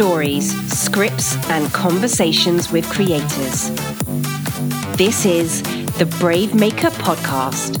[0.00, 3.68] stories, scripts, and conversations with creators.
[4.96, 5.62] This is
[5.98, 7.76] the Brave Maker Podcast.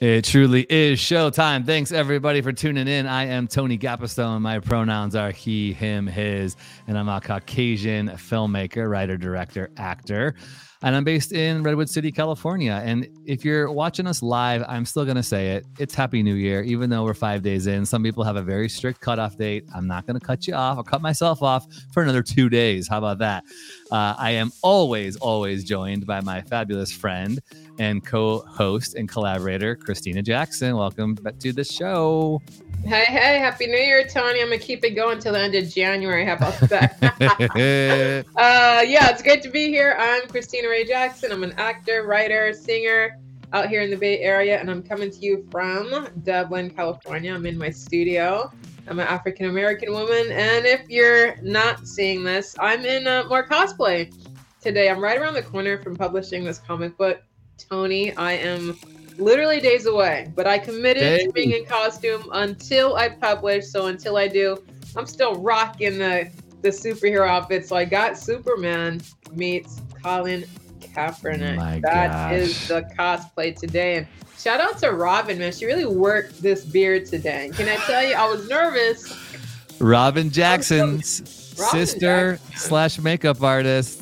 [0.00, 1.66] It truly is showtime.
[1.66, 3.06] Thanks everybody for tuning in.
[3.06, 4.40] I am Tony Gapastione.
[4.40, 10.34] My pronouns are he, him, his, and I'm a Caucasian filmmaker, writer, director, actor
[10.82, 12.80] and I'm based in Redwood City, California.
[12.82, 15.66] And if you're watching us live, I'm still going to say it.
[15.78, 17.84] It's Happy New Year, even though we're five days in.
[17.84, 19.68] Some people have a very strict cutoff date.
[19.74, 20.78] I'm not going to cut you off.
[20.78, 22.88] I'll cut myself off for another two days.
[22.88, 23.44] How about that?
[23.90, 27.40] Uh, I am always, always joined by my fabulous friend
[27.78, 30.76] and co host and collaborator, Christina Jackson.
[30.76, 32.40] Welcome back to the show.
[32.84, 34.40] Hey, hey, happy new year, Tony.
[34.40, 36.24] I'm gonna keep it going till the end of January.
[36.24, 36.96] How about that?
[38.36, 39.96] uh, yeah, it's great to be here.
[39.98, 41.30] I'm Christina Ray Jackson.
[41.30, 43.18] I'm an actor, writer, singer
[43.52, 47.34] out here in the Bay Area, and I'm coming to you from Dublin, California.
[47.34, 48.50] I'm in my studio.
[48.88, 53.46] I'm an African American woman, and if you're not seeing this, I'm in uh, more
[53.46, 54.12] cosplay
[54.60, 54.88] today.
[54.88, 57.20] I'm right around the corner from publishing this comic book.
[57.58, 58.76] Tony, I am
[59.18, 61.26] literally days away, but I committed Dang.
[61.26, 63.66] to being in costume until I publish.
[63.66, 64.62] So until I do,
[64.96, 66.30] I'm still rocking the
[66.62, 67.66] the superhero outfit.
[67.66, 69.00] So I got Superman
[69.32, 70.44] meets Colin
[70.80, 71.56] Kaepernick.
[71.56, 72.32] My that gosh.
[72.32, 73.96] is the cosplay today.
[73.96, 74.06] And
[74.38, 75.52] shout out to Robin, man.
[75.52, 77.50] She really worked this beard today.
[77.54, 79.12] Can I tell you, I was nervous.
[79.80, 82.56] Robin Jackson's Robin sister Jackson.
[82.58, 83.99] slash makeup artist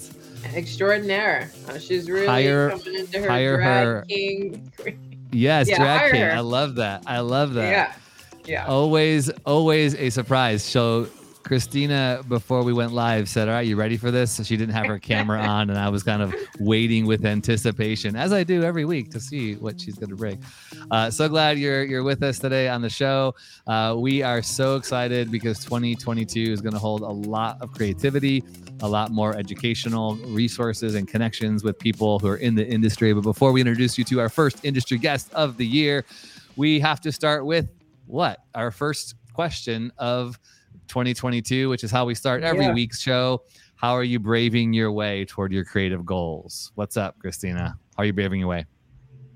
[0.58, 1.50] extraordinaire.
[1.68, 4.04] Uh, she's really hire, coming into her hire drag her.
[4.08, 4.72] king.
[5.32, 6.22] Yes, yeah, drag king.
[6.22, 6.32] Her.
[6.32, 7.04] I love that.
[7.06, 7.70] I love that.
[7.70, 7.92] Yeah.
[8.44, 8.66] Yeah.
[8.66, 10.62] Always, always a surprise.
[10.62, 11.08] So
[11.48, 14.30] Christina, before we went live, said, All right, you ready for this?
[14.30, 18.16] So she didn't have her camera on, and I was kind of waiting with anticipation,
[18.16, 20.44] as I do every week, to see what she's going to bring.
[20.90, 23.34] Uh, so glad you're you're with us today on the show.
[23.66, 28.44] Uh, we are so excited because 2022 is going to hold a lot of creativity,
[28.82, 33.14] a lot more educational resources and connections with people who are in the industry.
[33.14, 36.04] But before we introduce you to our first industry guest of the year,
[36.56, 37.70] we have to start with
[38.04, 38.40] what?
[38.54, 40.38] Our first question of
[40.88, 42.74] 2022, which is how we start every yeah.
[42.74, 43.42] week's show.
[43.76, 46.72] How are you braving your way toward your creative goals?
[46.74, 47.78] What's up, Christina?
[47.96, 48.66] How are you braving your way?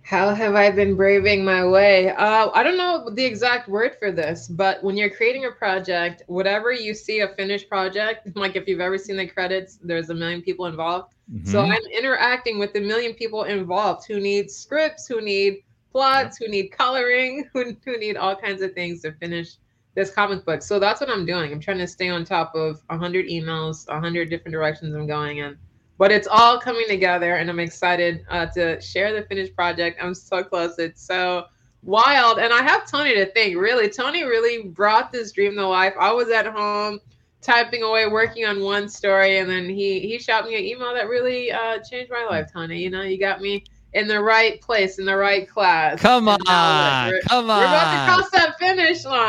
[0.02, 2.10] How have I been braving my way?
[2.10, 6.22] Uh, I don't know the exact word for this, but when you're creating a project,
[6.26, 10.14] whatever you see a finished project, like if you've ever seen the credits, there's a
[10.14, 11.14] million people involved.
[11.32, 11.48] Mm-hmm.
[11.48, 16.48] So I'm interacting with a million people involved who need scripts, who need plots, who
[16.48, 19.54] need coloring, who, who need all kinds of things to finish
[19.94, 20.62] this comic book.
[20.62, 21.52] So that's what I'm doing.
[21.52, 25.56] I'm trying to stay on top of 100 emails, 100 different directions I'm going in.
[25.98, 29.98] But it's all coming together, and I'm excited uh, to share the finished project.
[30.02, 30.78] I'm so close.
[30.78, 31.44] It's so
[31.82, 32.38] wild.
[32.38, 33.56] And I have Tony to thank.
[33.56, 35.94] Really, Tony really brought this dream to life.
[36.00, 36.98] I was at home
[37.40, 41.08] typing away, working on one story, and then he he shot me an email that
[41.08, 42.78] really uh, changed my life, Tony.
[42.78, 46.00] You know, you got me in the right place in the right class.
[46.00, 47.60] Come on, come on.
[47.60, 48.51] We're about to cross that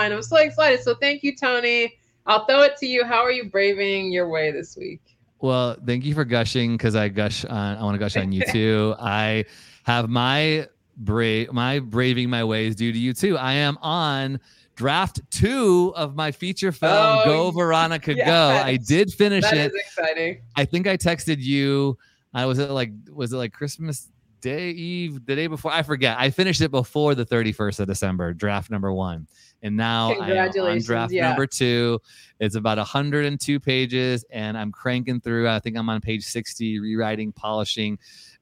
[0.04, 0.16] line.
[0.16, 0.82] I'm so excited.
[0.82, 1.94] So thank you, Tony.
[2.26, 3.04] I'll throw it to you.
[3.04, 5.02] How are you braving your way this week?
[5.40, 7.78] Well, thank you for gushing because I gush on.
[7.78, 8.96] I want to gush on you too.
[9.00, 9.46] I
[9.84, 13.38] have my brave my braving my ways due to you too.
[13.38, 14.40] I am on
[14.76, 18.26] draft two of my feature film oh, go veronica yes.
[18.26, 21.96] go i did finish that it That is exciting i think i texted you
[22.34, 24.10] i was it like was it like christmas
[24.44, 25.72] day eve, the day before.
[25.72, 26.18] I forget.
[26.20, 29.28] I finished it before the 31st of December, draft number one.
[29.64, 31.30] And now I'm on draft yeah.
[31.30, 32.00] number two.
[32.40, 35.48] It's about 102 pages, and I'm cranking through.
[35.48, 37.98] I think I'm on page 60, rewriting, polishing.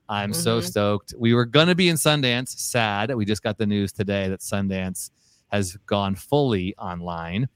[0.10, 0.42] I'm mm-hmm.
[0.42, 1.14] so stoked.
[1.18, 2.50] We were going to be in Sundance.
[2.50, 3.14] Sad.
[3.14, 5.12] We just got the news today that Sundance
[5.52, 7.48] has gone fully online.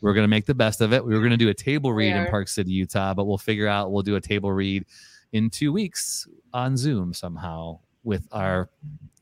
[0.00, 1.04] We're going to make the best of it.
[1.04, 3.66] We were going to do a table read in Park City, Utah, but we'll figure
[3.66, 4.84] out we'll do a table read
[5.32, 8.70] in two weeks on Zoom somehow with our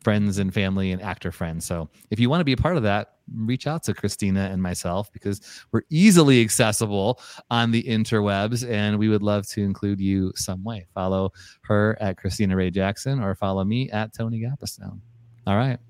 [0.02, 1.66] friends and family and actor friends.
[1.66, 4.62] So if you want to be a part of that, reach out to Christina and
[4.62, 5.40] myself because
[5.72, 10.86] we're easily accessible on the interwebs and we would love to include you some way.
[10.94, 15.00] Follow her at Christina Ray Jackson or follow me at Tony Gapastione.
[15.44, 15.80] All right.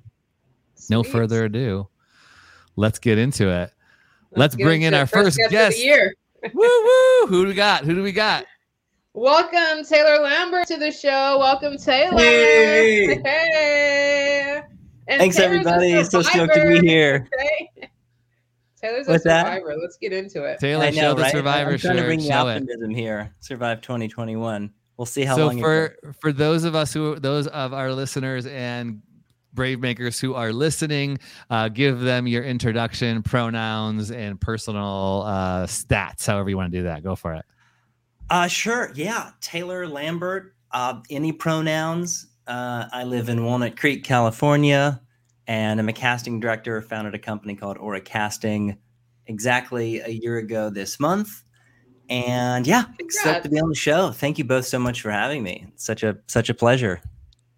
[0.77, 0.97] Sweet.
[0.97, 1.87] No further ado.
[2.77, 3.71] Let's get into it.
[4.31, 5.53] Let's, Let's bring in our first, guest.
[5.53, 5.79] guest.
[6.55, 7.27] woo woo!
[7.27, 7.85] Who do we got?
[7.85, 8.47] Who do we got?
[9.17, 11.39] Welcome, Taylor Lambert, to the show.
[11.39, 12.19] Welcome, Taylor.
[12.19, 13.19] Hey.
[13.25, 14.61] hey.
[15.09, 16.05] Thanks, Taylor's everybody.
[16.05, 17.27] So stoked to be here.
[18.79, 19.71] Taylor's What's a survivor.
[19.71, 19.79] That?
[19.81, 20.59] Let's get into it.
[20.61, 21.33] Taylor, I know, show the right?
[21.33, 21.71] survivor.
[21.71, 22.95] I'm trying to bring the optimism it.
[22.95, 23.35] here.
[23.41, 24.71] Survive 2021.
[24.99, 25.57] We'll see how so long.
[25.57, 29.01] So for for those of us who those of our listeners and
[29.55, 31.19] brave makers who are listening,
[31.49, 36.27] uh, give them your introduction, pronouns, and personal uh, stats.
[36.27, 37.47] However you want to do that, go for it.
[38.31, 38.91] Uh, sure.
[38.95, 40.55] Yeah, Taylor Lambert.
[40.73, 42.27] Uh, any pronouns?
[42.47, 45.01] Uh, I live in Walnut Creek, California,
[45.47, 46.81] and I'm a casting director.
[46.83, 48.77] Founded a company called Aura Casting
[49.27, 51.43] exactly a year ago this month.
[52.09, 54.11] And yeah, excited to be on the show.
[54.13, 55.67] Thank you both so much for having me.
[55.69, 57.01] It's such a such a pleasure.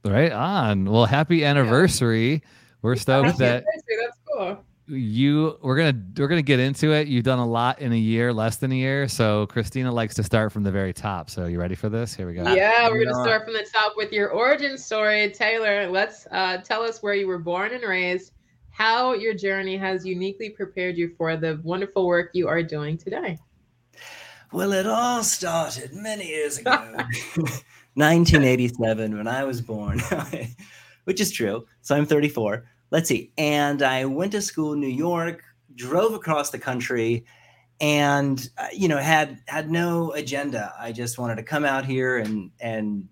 [0.05, 0.87] Right on.
[0.87, 2.33] Well, happy anniversary.
[2.33, 2.39] Yeah.
[2.81, 4.65] We're stoked happy that that's cool.
[4.89, 7.09] You we're gonna we're gonna get into it.
[7.09, 9.07] You've done a lot in a year, less than a year.
[9.07, 11.29] So Christina likes to start from the very top.
[11.29, 12.15] So you ready for this?
[12.15, 12.55] Here we go.
[12.55, 15.91] Yeah, we're gonna start from the top with your origin story, Taylor.
[15.91, 18.33] Let's uh, tell us where you were born and raised,
[18.71, 23.39] how your journey has uniquely prepared you for the wonderful work you are doing today.
[24.53, 26.71] Well, it all started many years ago,
[27.95, 30.01] 1987, when I was born,
[31.05, 31.67] which is true.
[31.83, 32.65] So I'm 34.
[32.91, 33.33] Let's see.
[33.37, 35.43] And I went to school in New York,
[35.75, 37.25] drove across the country,
[37.81, 40.75] and uh, you know had had no agenda.
[40.79, 43.09] I just wanted to come out here and and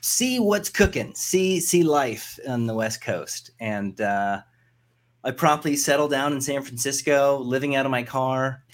[0.00, 4.40] see what's cooking, see see life on the West Coast, and uh,
[5.22, 8.64] I promptly settled down in San Francisco, living out of my car,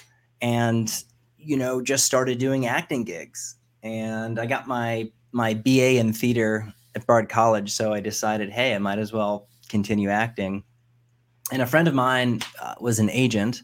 [0.40, 0.90] and
[1.38, 3.56] you know, just started doing acting gigs.
[3.82, 8.74] And I got my my BA in theater at Bard College, so I decided, hey,
[8.74, 10.64] I might as well continue acting.
[11.52, 13.62] And a friend of mine uh, was an agent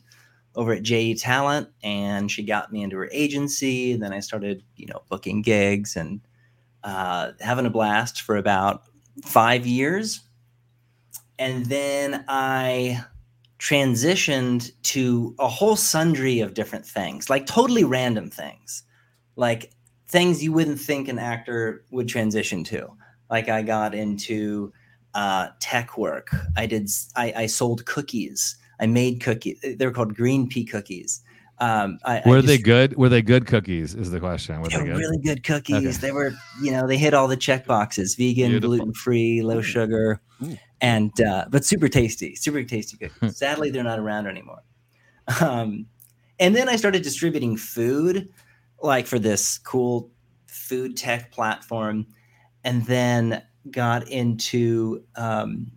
[0.55, 3.93] over at JE Talent, and she got me into her agency.
[3.93, 6.21] And then I started, you know, booking gigs and
[6.85, 8.83] uh, having a blast for about
[9.25, 10.21] five years.
[11.39, 13.05] And then I
[13.59, 18.83] transitioned to a whole sundry of different things, like totally random things,
[19.37, 19.73] like
[20.09, 22.89] things you wouldn't think an actor would transition to.
[23.31, 24.73] Like I got into
[25.15, 26.31] uh, tech work.
[26.57, 26.89] I did.
[27.17, 28.57] I, I sold cookies.
[28.81, 29.59] I made cookies.
[29.63, 31.23] They were called green pea cookies.
[31.59, 32.97] Um, I, were I just, they good?
[32.97, 33.95] Were they good cookies?
[33.95, 34.61] Is the question.
[34.61, 34.97] Were they, they were good?
[34.97, 35.77] really good cookies.
[35.77, 36.07] Okay.
[36.09, 40.21] They were, you know, they hit all the check boxes: vegan, gluten free, low sugar,
[40.81, 43.19] and uh, but super tasty, super tasty cookies.
[43.19, 43.29] Hmm.
[43.29, 44.63] Sadly, they're not around anymore.
[45.41, 45.87] Um,
[46.41, 48.29] and then I started distributing food,
[48.83, 50.11] like for this cool
[50.47, 52.07] food tech platform,
[52.65, 55.71] and then got into um,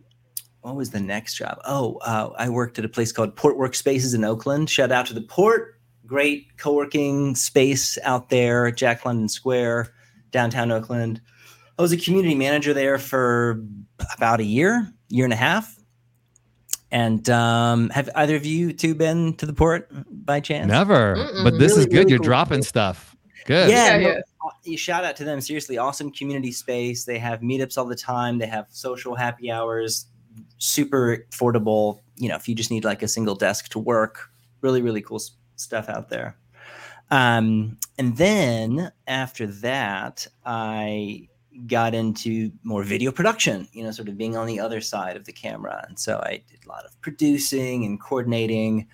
[0.61, 1.59] what was the next job?
[1.65, 4.69] Oh, uh, I worked at a place called Port Workspaces in Oakland.
[4.69, 9.93] Shout out to the port, great co-working space out there, Jack London Square,
[10.31, 11.21] downtown Oakland.
[11.77, 13.63] I was a community manager there for
[14.15, 15.75] about a year, year and a half.
[16.91, 20.67] And um, have either of you two been to the port by chance?
[20.67, 21.15] Never.
[21.17, 21.43] Mm-mm.
[21.43, 21.95] But this really, is good.
[21.95, 22.25] Really You're cool.
[22.25, 23.15] dropping stuff.
[23.45, 23.69] Good.
[23.69, 23.97] Yeah.
[23.97, 24.21] yeah, yeah.
[24.75, 25.41] Shout out to them.
[25.41, 27.05] Seriously, awesome community space.
[27.05, 28.39] They have meetups all the time.
[28.39, 30.07] They have social happy hours.
[30.57, 31.99] Super affordable.
[32.17, 34.29] You know, if you just need like a single desk to work,
[34.61, 35.21] really, really cool
[35.55, 36.37] stuff out there.
[37.11, 41.29] Um, and then after that, I
[41.67, 45.25] got into more video production, you know, sort of being on the other side of
[45.25, 45.85] the camera.
[45.87, 48.87] And so I did a lot of producing and coordinating.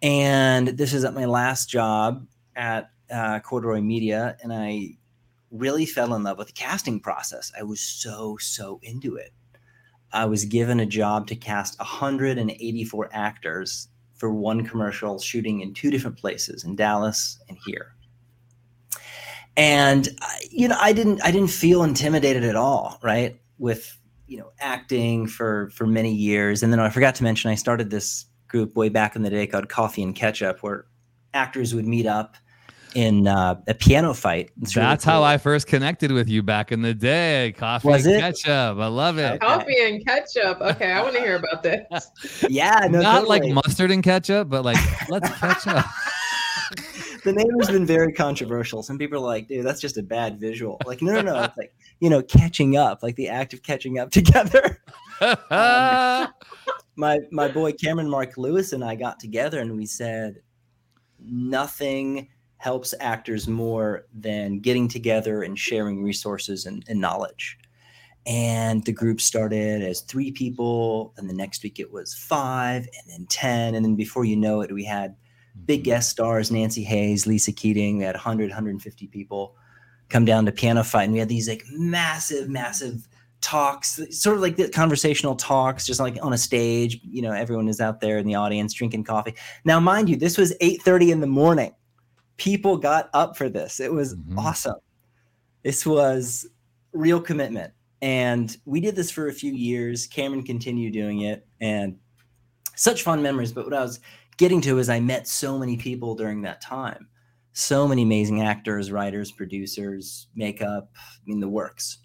[0.00, 2.26] And this is at my last job
[2.56, 4.36] at uh, Corduroy Media.
[4.42, 4.96] And I
[5.50, 7.52] really fell in love with the casting process.
[7.58, 9.32] I was so, so into it.
[10.12, 15.90] I was given a job to cast 184 actors for one commercial shooting in two
[15.90, 17.94] different places in Dallas and here
[19.56, 20.08] and
[20.50, 25.26] you know i didn't i didn't feel intimidated at all right with you know acting
[25.26, 28.88] for for many years and then i forgot to mention i started this group way
[28.88, 30.86] back in the day called coffee and ketchup where
[31.34, 32.36] actors would meet up
[32.94, 34.50] in uh, a piano fight.
[34.60, 35.22] It's That's really cool.
[35.22, 37.54] how I first connected with you back in the day.
[37.56, 38.20] Coffee Was and it?
[38.20, 38.78] ketchup.
[38.78, 39.40] I love it.
[39.40, 40.60] Coffee and ketchup.
[40.60, 42.44] Okay, I want to hear about this.
[42.48, 43.40] yeah, no, not totally.
[43.40, 45.86] like mustard and ketchup, but like let's catch up
[47.24, 48.82] the name has been very controversial.
[48.82, 50.78] Some people are like, dude, that's just a bad visual.
[50.86, 51.42] Like, no, no, no.
[51.42, 54.82] It's like, you know, catching up, like the act of catching up together.
[55.20, 56.28] um,
[56.96, 60.42] my my boy Cameron Mark Lewis and I got together and we said
[61.18, 62.28] nothing
[62.64, 67.58] helps actors more than getting together and sharing resources and, and knowledge.
[68.24, 73.10] And the group started as three people, and the next week it was five, and
[73.10, 73.74] then 10.
[73.74, 75.14] And then before you know it, we had
[75.66, 75.90] big mm-hmm.
[75.90, 77.98] guest stars Nancy Hayes, Lisa Keating.
[77.98, 79.56] We had 100, 150 people
[80.08, 83.06] come down to Piano Fight, and we had these like massive, massive
[83.42, 86.98] talks, sort of like the conversational talks, just like on a stage.
[87.02, 89.34] You know, everyone is out there in the audience drinking coffee.
[89.66, 91.74] Now, mind you, this was 8:30 in the morning.
[92.36, 93.80] People got up for this.
[93.80, 94.38] It was mm-hmm.
[94.38, 94.76] awesome.
[95.62, 96.46] This was
[96.92, 97.72] real commitment.
[98.02, 100.06] And we did this for a few years.
[100.06, 101.96] Cameron continued doing it and
[102.76, 103.52] such fun memories.
[103.52, 104.00] But what I was
[104.36, 107.08] getting to is I met so many people during that time.
[107.52, 111.98] So many amazing actors, writers, producers, makeup, I mean, the works.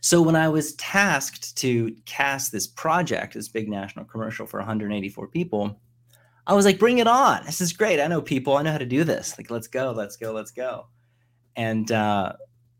[0.00, 5.28] So when I was tasked to cast this project, this big national commercial for 184
[5.28, 5.80] people,
[6.46, 7.44] I was like, bring it on.
[7.44, 8.00] This is great.
[8.00, 8.56] I know people.
[8.56, 9.36] I know how to do this.
[9.36, 10.86] Like, let's go, let's go, let's go.
[11.56, 12.34] And uh,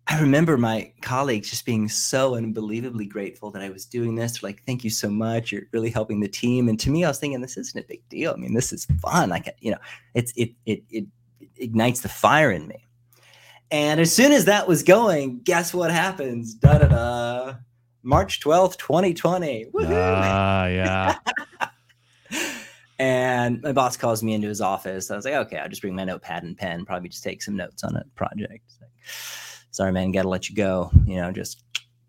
[0.07, 4.39] I remember my colleagues just being so unbelievably grateful that I was doing this.
[4.39, 5.51] They're like, thank you so much.
[5.51, 6.69] You're really helping the team.
[6.69, 8.33] And to me, I was thinking, this isn't a big deal.
[8.33, 9.31] I mean, this is fun.
[9.31, 9.79] Like, you know,
[10.15, 11.07] it's it it it
[11.57, 12.85] ignites the fire in me.
[13.73, 16.55] And as soon as that was going, guess what happens?
[16.55, 17.55] Da da da.
[18.05, 19.71] March 12th, 2020.
[19.75, 21.17] Ah, uh, yeah.
[22.99, 25.11] and my boss calls me into his office.
[25.11, 27.57] I was like, okay, I'll just bring my notepad and pen, probably just take some
[27.57, 28.65] notes on a project.
[28.81, 28.93] Like,
[29.71, 30.91] Sorry, man, gotta let you go.
[31.05, 31.63] You know, just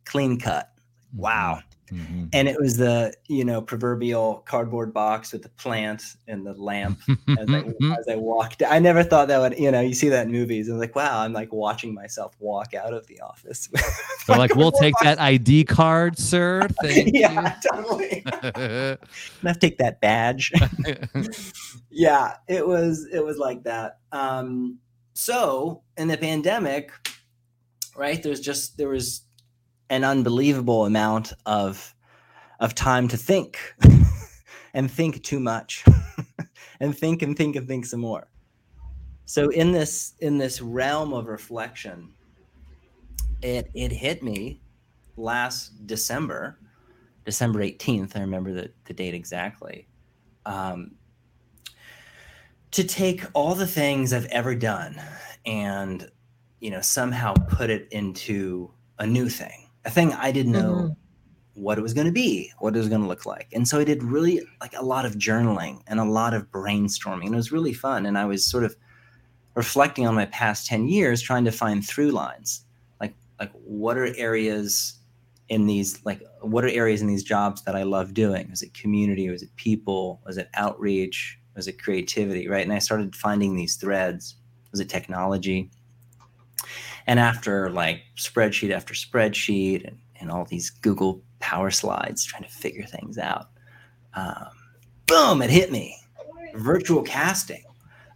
[0.06, 0.72] clean cut.
[1.14, 1.60] Wow.
[1.92, 2.26] Mm-hmm.
[2.34, 7.00] And it was the you know proverbial cardboard box with the plant and the lamp
[7.40, 8.64] as, I, as I walked.
[8.64, 11.22] I never thought that would you know you see that in movies and like wow
[11.22, 13.70] I'm like watching myself walk out of the office.
[14.28, 16.68] They're like, we'll take that ID card, sir.
[16.82, 17.70] Thank yeah, you.
[17.72, 18.24] totally.
[18.26, 18.98] I
[19.44, 20.52] have take that badge.
[21.90, 24.00] yeah, it was it was like that.
[24.12, 24.80] Um,
[25.14, 26.92] so in the pandemic,
[27.96, 28.22] right?
[28.22, 29.22] There's just there was
[29.90, 31.94] an unbelievable amount of
[32.60, 33.60] of time to think
[34.74, 35.86] and think too much
[36.80, 38.28] and think and think and think some more.
[39.26, 42.14] So in this in this realm of reflection
[43.42, 44.62] it it hit me
[45.16, 46.60] last december
[47.26, 49.88] december 18th i remember the, the date exactly
[50.46, 50.92] um,
[52.72, 55.00] to take all the things i've ever done
[55.46, 56.10] and
[56.60, 61.64] you know somehow put it into a new thing a thing I didn't know mm-hmm.
[61.64, 63.48] what it was going to be, what it was going to look like.
[63.54, 67.28] And so I did really like a lot of journaling and a lot of brainstorming.
[67.28, 68.06] And it was really fun.
[68.06, 68.76] And I was sort of
[69.56, 72.66] reflecting on my past 10 years, trying to find through lines.
[73.00, 75.00] Like, like what are areas
[75.48, 78.50] in these, like, what are areas in these jobs that I love doing?
[78.50, 79.30] Was it community?
[79.30, 80.20] Was it people?
[80.26, 81.40] Was it outreach?
[81.56, 82.50] Was it creativity?
[82.50, 82.66] Right.
[82.66, 84.36] And I started finding these threads.
[84.72, 85.72] Was it technology?
[87.08, 92.50] And after like spreadsheet after spreadsheet and, and all these Google Power Slides trying to
[92.50, 93.48] figure things out,
[94.14, 94.50] um,
[95.06, 95.98] boom, it hit me.
[96.54, 97.64] Virtual casting,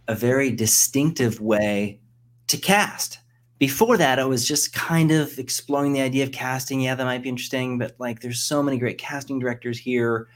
[0.08, 2.00] a very distinctive way
[2.48, 3.18] to cast.
[3.58, 6.80] Before that, I was just kind of exploring the idea of casting.
[6.80, 10.28] Yeah, that might be interesting, but like there's so many great casting directors here.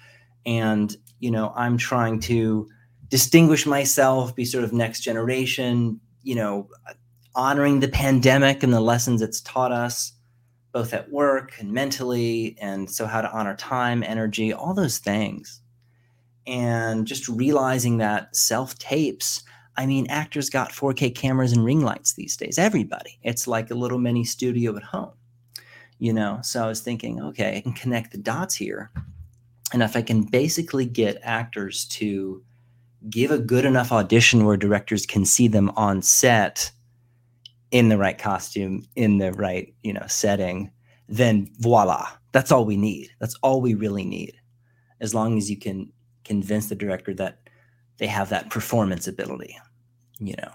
[0.46, 2.68] And, you know, I'm trying to
[3.08, 6.68] distinguish myself, be sort of next generation, you know,
[7.36, 10.12] honoring the pandemic and the lessons it's taught us,
[10.72, 12.56] both at work and mentally.
[12.60, 15.60] And so, how to honor time, energy, all those things.
[16.46, 19.42] And just realizing that self tapes,
[19.76, 22.58] I mean, actors got 4K cameras and ring lights these days.
[22.58, 23.18] Everybody.
[23.22, 25.12] It's like a little mini studio at home,
[25.98, 26.40] you know?
[26.42, 28.90] So I was thinking, okay, I can connect the dots here.
[29.72, 32.42] And if I can basically get actors to
[33.10, 36.70] give a good enough audition where directors can see them on set
[37.70, 40.70] in the right costume, in the right, you know, setting,
[41.08, 43.08] then voila, that's all we need.
[43.20, 44.34] That's all we really need.
[45.00, 45.92] As long as you can
[46.24, 47.38] convince the director that
[47.98, 49.56] they have that performance ability,
[50.18, 50.50] you know.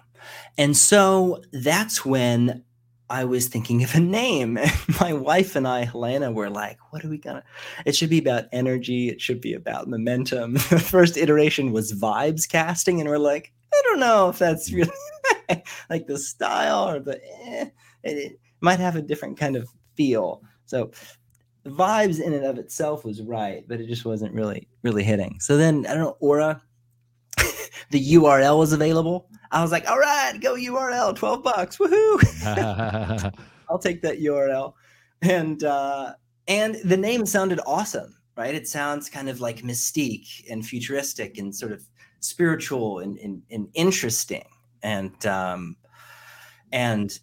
[0.58, 2.64] And so that's when
[3.12, 4.58] I was thinking of a name.
[4.58, 7.44] And my wife and I, Helena, were like, what are we gonna?
[7.86, 9.10] It should be about energy.
[9.10, 10.54] It should be about momentum.
[10.72, 14.92] The first iteration was vibes casting, and we're like, I don't know if that's really
[15.90, 17.66] like the style or the eh,
[18.04, 20.44] it, it, might have a different kind of feel.
[20.66, 20.92] So
[21.64, 25.40] the vibes in and of itself was right, but it just wasn't really really hitting.
[25.40, 26.62] So then I don't know, Aura,
[27.92, 29.30] the URL was available.
[29.52, 31.78] I was like, all right, go URL, 12 bucks.
[31.78, 33.34] Woohoo.
[33.70, 34.74] I'll take that URL.
[35.22, 36.14] And uh
[36.48, 38.54] and the name sounded awesome, right?
[38.54, 41.84] It sounds kind of like mystique and futuristic and sort of
[42.20, 44.46] spiritual and, and, and interesting
[44.84, 45.76] and um,
[46.72, 47.20] and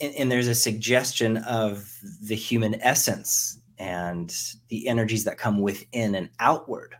[0.00, 1.90] and there's a suggestion of
[2.22, 4.34] the human essence and
[4.68, 6.94] the energies that come within and outward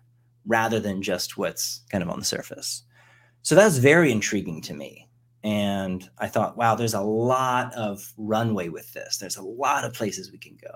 [0.47, 2.83] rather than just what's kind of on the surface.
[3.43, 5.09] So that's very intriguing to me.
[5.45, 9.19] And i thought wow there's a lot of runway with this.
[9.19, 10.75] There's a lot of places we can go.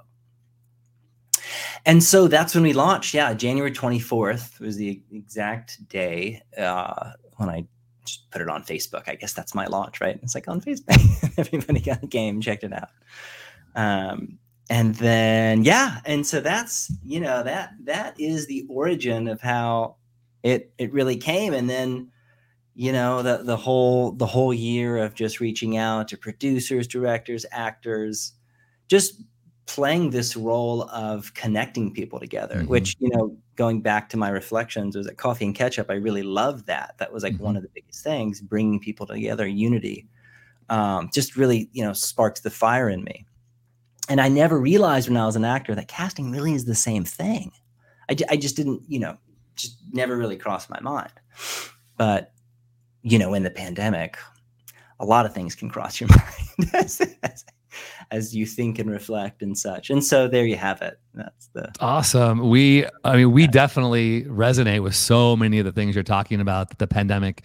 [1.87, 3.15] And so that's when we launched.
[3.15, 7.67] Yeah january 24th was the exact day uh, when i
[8.05, 9.09] just put it on Facebook.
[9.09, 10.19] I guess that's my launch, right?
[10.23, 10.99] It's like on Facebook.
[11.39, 12.89] Everybody got the game, checked it out.
[13.75, 14.39] Um,
[14.69, 19.97] and then yeah, and so that's you know that that is the origin of how
[20.43, 22.11] it it really came, and then
[22.75, 27.45] you know the the whole the whole year of just reaching out to producers, directors,
[27.51, 28.33] actors,
[28.89, 29.23] just
[29.67, 32.67] playing this role of connecting people together mm-hmm.
[32.67, 36.23] which you know going back to my reflections was at coffee and ketchup i really
[36.23, 36.95] loved that.
[36.97, 37.45] That was like mm-hmm.
[37.45, 40.09] one of the biggest things bringing people together unity
[40.71, 43.27] um, just really you know sparked the fire in me.
[44.09, 47.05] And i never realized when i was an actor that casting really is the same
[47.05, 47.53] thing.
[48.09, 49.19] I, I just didn't you know
[49.57, 51.13] just never really crossed my mind.
[51.99, 52.33] But
[53.03, 54.17] you know in the pandemic
[55.01, 56.73] a lot of things can cross your mind
[58.11, 59.91] as you think and reflect and such.
[59.91, 60.99] And so there you have it.
[61.15, 62.49] That's the awesome.
[62.49, 66.69] We, I mean, we definitely resonate with so many of the things you're talking about
[66.71, 67.45] that the pandemic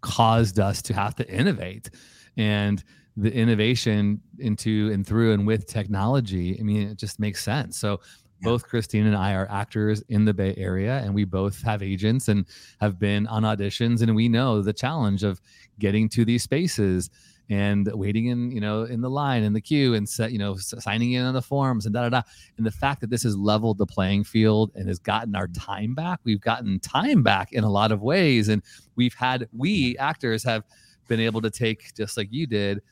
[0.00, 1.90] caused us to have to innovate
[2.36, 2.82] and
[3.16, 6.56] the innovation into and through and with technology.
[6.60, 7.78] I mean, it just makes sense.
[7.78, 8.00] So
[8.42, 12.28] both Christine and I are actors in the Bay Area, and we both have agents
[12.28, 12.44] and
[12.80, 15.40] have been on auditions, and we know the challenge of
[15.78, 17.10] getting to these spaces
[17.48, 20.56] and waiting in you know in the line in the queue and set you know
[20.56, 22.22] signing in on the forms and da da da.
[22.56, 25.94] And the fact that this has leveled the playing field and has gotten our time
[25.94, 28.48] back we've gotten time back in a lot of ways.
[28.48, 28.62] And
[28.96, 30.64] we've had we actors have
[31.08, 32.82] been able to take just like you did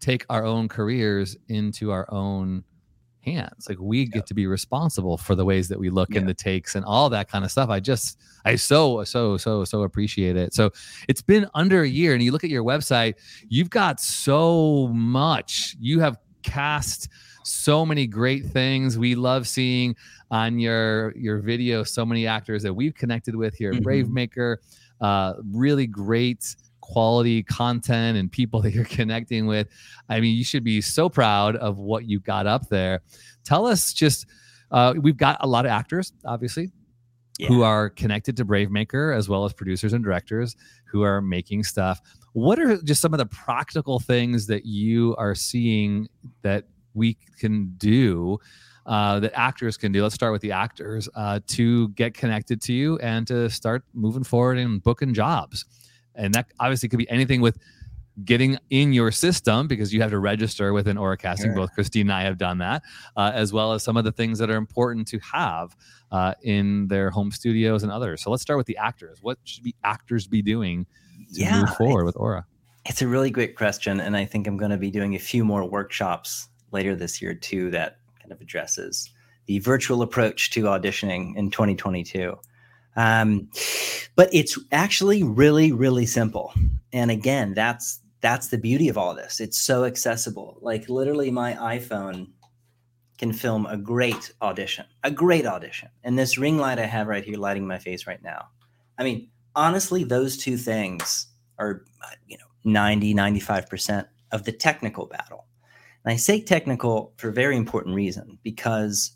[0.00, 2.62] take our own careers into our own
[3.32, 3.68] hands.
[3.68, 6.20] Like we get to be responsible for the ways that we look yeah.
[6.20, 7.70] and the takes and all that kind of stuff.
[7.70, 10.54] I just, I so, so, so, so appreciate it.
[10.54, 10.70] So
[11.08, 13.14] it's been under a year and you look at your website,
[13.48, 15.76] you've got so much.
[15.80, 17.08] You have cast
[17.44, 18.98] so many great things.
[18.98, 19.96] We love seeing
[20.30, 23.84] on your your video so many actors that we've connected with here at mm-hmm.
[23.84, 24.60] Brave Maker.
[25.00, 26.56] Uh, really great
[26.88, 29.68] quality content and people that you're connecting with.
[30.08, 33.00] I mean, you should be so proud of what you got up there.
[33.44, 34.26] Tell us just,
[34.70, 36.70] uh, we've got a lot of actors, obviously,
[37.38, 37.48] yeah.
[37.48, 40.56] who are connected to Brave Maker, as well as producers and directors
[40.90, 42.00] who are making stuff.
[42.32, 46.08] What are just some of the practical things that you are seeing
[46.42, 48.38] that we can do?
[48.86, 50.02] Uh, that actors can do.
[50.02, 54.24] Let's start with the actors uh, to get connected to you and to start moving
[54.24, 55.66] forward and booking jobs
[56.18, 57.58] and that obviously could be anything with
[58.24, 61.48] getting in your system because you have to register within Aura Casting.
[61.48, 61.56] Sure.
[61.56, 62.82] Both Christine and I have done that,
[63.16, 65.76] uh, as well as some of the things that are important to have
[66.10, 68.22] uh, in their home studios and others.
[68.22, 69.18] So let's start with the actors.
[69.22, 70.86] What should be actors be doing
[71.34, 72.44] to yeah, move forward with Aura?
[72.86, 75.44] It's a really great question, and I think I'm going to be doing a few
[75.44, 79.10] more workshops later this year too that kind of addresses
[79.46, 82.38] the virtual approach to auditioning in 2022.
[82.98, 83.48] Um,
[84.16, 86.52] but it's actually really, really simple.
[86.92, 89.38] And again, that's that's the beauty of all this.
[89.38, 90.58] It's so accessible.
[90.60, 92.30] Like literally, my iPhone
[93.16, 95.88] can film a great audition, a great audition.
[96.02, 98.48] And this ring light I have right here lighting my face right now.
[98.98, 101.84] I mean, honestly, those two things are,
[102.26, 105.46] you know, 90, 95% of the technical battle.
[106.04, 109.12] And I say technical for a very important reason because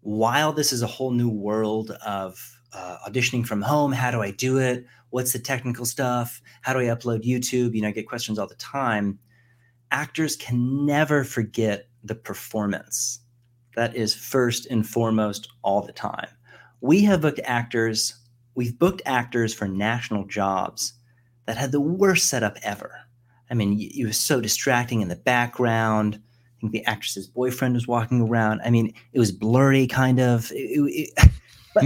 [0.00, 3.92] while this is a whole new world of uh, auditioning from home.
[3.92, 4.86] How do I do it?
[5.10, 6.40] What's the technical stuff?
[6.62, 7.74] How do I upload YouTube?
[7.74, 9.18] You know, I get questions all the time.
[9.90, 13.20] Actors can never forget the performance.
[13.76, 16.28] That is first and foremost all the time.
[16.80, 18.14] We have booked actors,
[18.54, 20.94] we've booked actors for national jobs
[21.46, 22.92] that had the worst setup ever.
[23.50, 26.16] I mean, it was so distracting in the background.
[26.16, 28.60] I think the actress's boyfriend was walking around.
[28.64, 30.50] I mean, it was blurry, kind of.
[30.52, 31.30] It, it,
[31.76, 31.84] but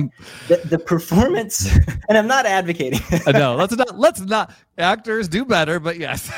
[0.49, 1.69] the, the performance,
[2.09, 3.01] and I'm not advocating.
[3.33, 3.99] no, let's not.
[3.99, 4.55] Let's not.
[4.79, 6.33] Actors do better, but yes.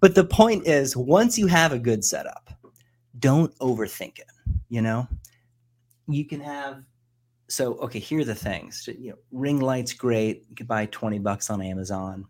[0.00, 2.50] but the point is, once you have a good setup,
[3.18, 4.26] don't overthink it.
[4.68, 5.06] You know,
[6.06, 6.82] you can have.
[7.48, 8.88] So okay, here are the things.
[8.98, 10.46] You know, ring lights great.
[10.48, 12.26] You could buy twenty bucks on Amazon.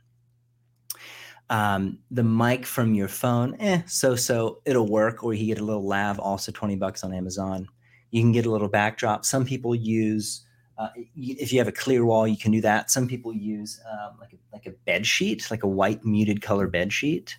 [1.50, 5.64] Um, the mic from your phone, eh, so so it'll work, or you get a
[5.64, 7.68] little lav, also twenty bucks on Amazon
[8.10, 9.24] you can get a little backdrop.
[9.24, 10.44] Some people use,
[10.78, 12.90] uh, if you have a clear wall, you can do that.
[12.90, 16.66] Some people use um, like a, like a bed sheet, like a white muted color
[16.66, 17.36] bed sheet,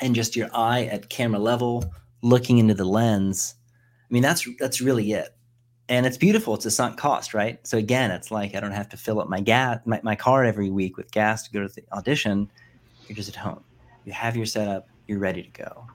[0.00, 1.84] and just your eye at camera level,
[2.22, 3.54] looking into the lens.
[4.08, 5.34] I mean, that's that's really it,
[5.88, 6.54] and it's beautiful.
[6.54, 7.64] It's a sunk cost, right?
[7.66, 10.44] So again, it's like I don't have to fill up my gas, my, my car
[10.44, 12.50] every week with gas to go to the audition.
[13.08, 13.62] You're just at home.
[14.04, 14.88] You have your setup.
[15.08, 15.86] You're ready to go.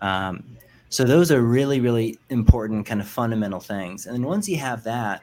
[0.00, 0.56] Um,
[0.92, 4.04] so those are really, really important kind of fundamental things.
[4.04, 5.22] And then once you have that,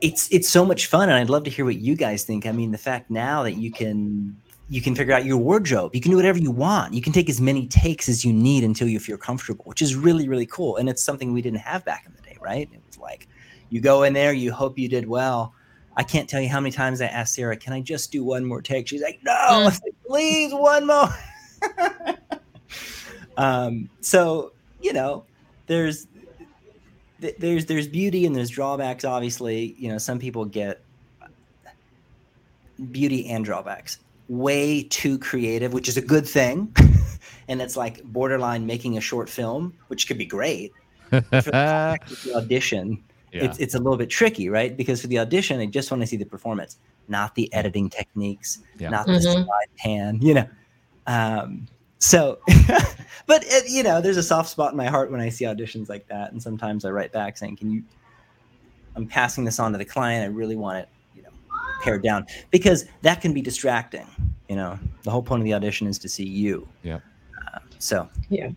[0.00, 1.08] it's it's so much fun.
[1.08, 2.46] And I'd love to hear what you guys think.
[2.46, 4.36] I mean, the fact now that you can
[4.68, 5.96] you can figure out your wardrobe.
[5.96, 6.94] You can do whatever you want.
[6.94, 9.96] You can take as many takes as you need until you feel comfortable, which is
[9.96, 10.76] really, really cool.
[10.76, 12.68] And it's something we didn't have back in the day, right?
[12.72, 13.26] It was like
[13.70, 15.54] you go in there, you hope you did well.
[15.96, 18.44] I can't tell you how many times I asked Sarah, "Can I just do one
[18.44, 19.64] more take?" She's like, "No, mm.
[19.64, 21.08] like, please, one more."
[23.36, 24.52] um, so
[24.84, 25.24] you know,
[25.66, 26.06] there's
[27.18, 29.04] there's there's beauty and there's drawbacks.
[29.04, 30.82] Obviously, you know, some people get
[32.92, 36.74] beauty and drawbacks way too creative, which is a good thing.
[37.48, 40.72] and it's like borderline making a short film, which could be great.
[41.10, 43.44] for the audition, yeah.
[43.44, 44.76] it's, it's a little bit tricky, right?
[44.76, 48.60] Because for the audition, I just want to see the performance, not the editing techniques,
[48.78, 48.90] yeah.
[48.90, 49.14] not mm-hmm.
[49.14, 50.48] the slide pan, you know.
[51.06, 51.66] Um,
[52.04, 52.38] so,
[53.26, 55.88] but it, you know, there's a soft spot in my heart when I see auditions
[55.88, 57.82] like that, and sometimes I write back saying, "Can you?"
[58.94, 60.22] I'm passing this on to the client.
[60.22, 61.30] I really want it you know,
[61.80, 64.06] pared down because that can be distracting.
[64.50, 66.68] You know, the whole point of the audition is to see you.
[66.82, 67.00] Yeah.
[67.54, 68.06] Uh, so.
[68.28, 68.50] Yeah.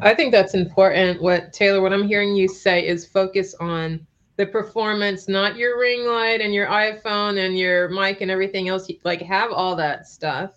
[0.00, 1.20] I think that's important.
[1.20, 6.06] What Taylor, what I'm hearing you say is focus on the performance, not your ring
[6.06, 8.88] light and your iPhone and your mic and everything else.
[9.02, 10.52] Like have all that stuff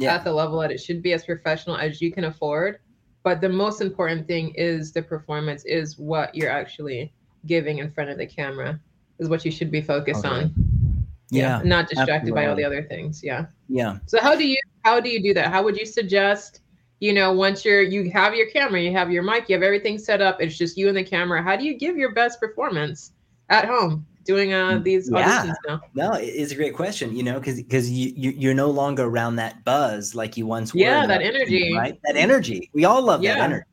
[0.00, 0.14] yeah.
[0.14, 2.78] at the level that it should be as professional as you can afford.
[3.22, 7.12] But the most important thing is the performance is what you're actually
[7.46, 8.80] giving in front of the camera
[9.18, 10.34] is what you should be focused okay.
[10.34, 12.42] on yeah, not distracted absolutely.
[12.42, 15.32] by all the other things yeah yeah so how do you how do you do
[15.32, 16.60] that how would you suggest
[16.98, 19.96] you know once you're you have your camera you have your mic you have everything
[19.96, 23.12] set up it's just you and the camera how do you give your best performance
[23.48, 25.44] at home doing uh mm, these yeah.
[25.44, 28.70] auditions now no it's a great question you know because because you, you you're no
[28.70, 32.84] longer around that buzz like you once were yeah that energy right that energy we
[32.84, 33.34] all love yeah.
[33.34, 33.64] that energy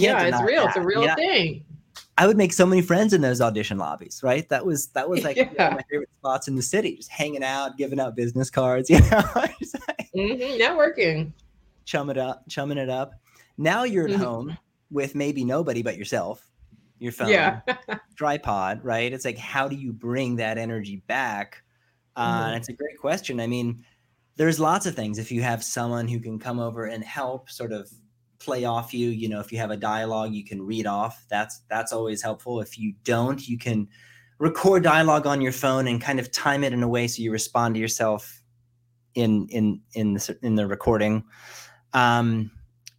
[0.00, 0.68] yeah it's real that.
[0.68, 1.14] it's a real yeah.
[1.14, 1.64] thing
[2.20, 4.46] I would make so many friends in those audition lobbies, right?
[4.50, 5.70] That was that was like yeah.
[5.70, 9.06] my favorite spots in the city, just hanging out, giving out business cards, you know,
[9.06, 10.60] mm-hmm.
[10.60, 11.32] networking,
[11.86, 13.14] chumming it up, chumming it up.
[13.56, 14.22] Now you're at mm-hmm.
[14.22, 14.58] home
[14.90, 16.49] with maybe nobody but yourself,
[17.00, 17.60] your phone, yeah.
[18.16, 19.12] tripod, right?
[19.12, 21.62] It's like, how do you bring that energy back?
[22.14, 22.56] Uh, mm-hmm.
[22.56, 23.40] it's a great question.
[23.40, 23.84] I mean,
[24.36, 25.18] there's lots of things.
[25.18, 27.90] If you have someone who can come over and help, sort of
[28.40, 31.60] play off you you know if you have a dialogue you can read off that's
[31.68, 33.86] that's always helpful if you don't you can
[34.38, 37.30] record dialogue on your phone and kind of time it in a way so you
[37.30, 38.42] respond to yourself
[39.14, 41.22] in in in the, in the recording
[41.92, 42.50] um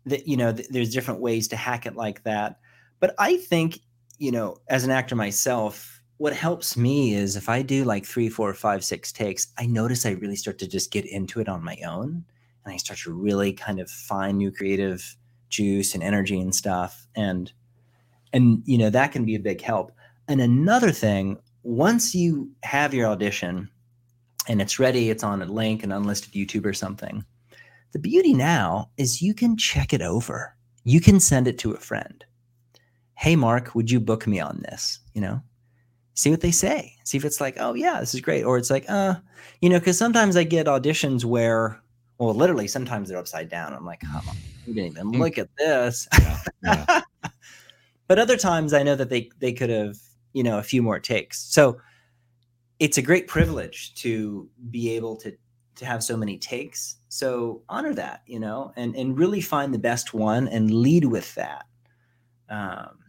[0.06, 2.60] that you know th- there's different ways to hack it like that
[3.00, 3.80] but i think
[4.22, 8.30] you know as an actor myself what helps me is if i do like three
[8.30, 11.64] four five six takes i notice i really start to just get into it on
[11.64, 12.24] my own
[12.64, 15.18] and i start to really kind of find new creative
[15.50, 17.52] juice and energy and stuff and
[18.32, 19.92] and you know that can be a big help.
[20.28, 23.70] And another thing once you have your audition
[24.48, 27.26] and it's ready it's on a link an unlisted youtube or something
[27.92, 30.56] the beauty now is you can check it over.
[30.86, 32.24] You can send it to a friend
[33.22, 35.42] hey mark would you book me on this you know
[36.14, 38.70] see what they say see if it's like oh yeah this is great or it's
[38.70, 39.16] like uh
[39.62, 41.82] you know because sometimes i get auditions where
[42.18, 44.04] well literally sometimes they're upside down i'm like
[44.66, 46.08] you didn't even look at this.
[46.20, 47.02] Yeah, yeah.
[48.08, 49.98] but other times I know that they they could have,
[50.34, 51.42] you know, a few more takes.
[51.54, 51.80] So
[52.80, 55.36] it's a great privilege to be able to
[55.76, 56.98] to have so many takes.
[57.10, 61.34] So honor that, you know, and and really find the best one and lead with
[61.36, 61.66] that.
[62.50, 63.00] Um,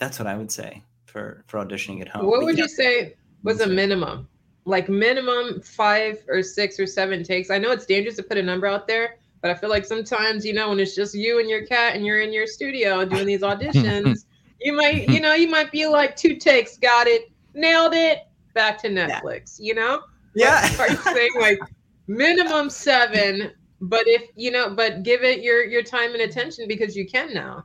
[0.00, 2.26] that's what I would say for for auditioning at home.
[2.26, 4.26] What but would yeah, you say was a minimum?
[4.64, 7.50] Like minimum five or six or seven takes.
[7.50, 10.44] I know it's dangerous to put a number out there, but I feel like sometimes,
[10.44, 13.26] you know, when it's just you and your cat and you're in your studio doing
[13.26, 14.24] these auditions,
[14.60, 18.80] you might, you know, you might be like two takes, got it, nailed it, back
[18.82, 19.66] to Netflix, yeah.
[19.66, 20.02] you know?
[20.34, 20.70] Yeah.
[20.78, 21.58] Are you saying like
[22.06, 26.96] minimum seven, but if you know, but give it your your time and attention because
[26.96, 27.64] you can now.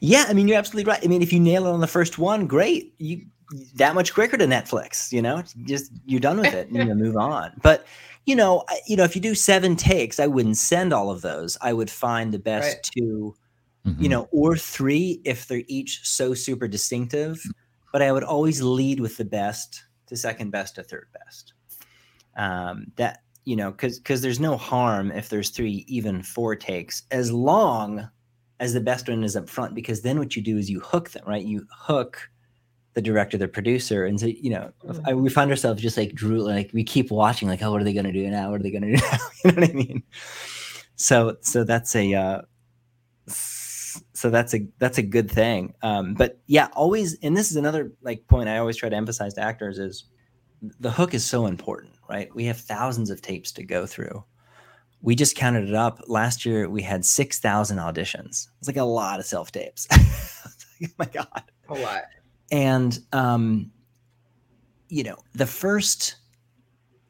[0.00, 1.00] Yeah, I mean you're absolutely right.
[1.02, 2.94] I mean, if you nail it on the first one, great.
[2.98, 3.26] You
[3.74, 7.16] that much quicker to Netflix, you know, just you're done with it and you move
[7.16, 7.52] on.
[7.62, 7.86] But
[8.26, 11.58] you know, you know, if you do seven takes, I wouldn't send all of those.
[11.60, 12.90] I would find the best right.
[12.96, 13.34] 2
[13.86, 14.02] mm-hmm.
[14.02, 17.36] you know, or three if they're each so super distinctive.
[17.36, 17.50] Mm.
[17.92, 21.52] But I would always lead with the best to second best to third best.
[22.36, 27.02] Um, that you know, because because there's no harm if there's three, even four takes,
[27.10, 28.08] as long
[28.64, 29.74] as the best one is up front.
[29.74, 31.44] Because then what you do is you hook them, right?
[31.44, 32.30] You hook
[32.94, 34.72] the director, the producer, and so you know,
[35.04, 37.84] I, we find ourselves just like Drew, like we keep watching, like, oh, what are
[37.84, 38.50] they going to do now?
[38.50, 39.18] What are they going to do now?
[39.44, 40.02] you know what I mean?
[40.96, 42.42] So, so that's a, uh,
[43.26, 45.74] so that's a that's a good thing.
[45.82, 49.34] Um, but yeah, always, and this is another like point I always try to emphasize
[49.34, 50.04] to actors is
[50.80, 52.34] the hook is so important, right?
[52.34, 54.24] We have thousands of tapes to go through.
[55.04, 56.02] We just counted it up.
[56.08, 58.48] Last year we had 6,000 auditions.
[58.58, 59.86] It's like a lot of self tapes.
[59.92, 61.42] oh my God.
[61.68, 62.04] A lot.
[62.50, 63.70] And, um,
[64.88, 66.16] you know, the first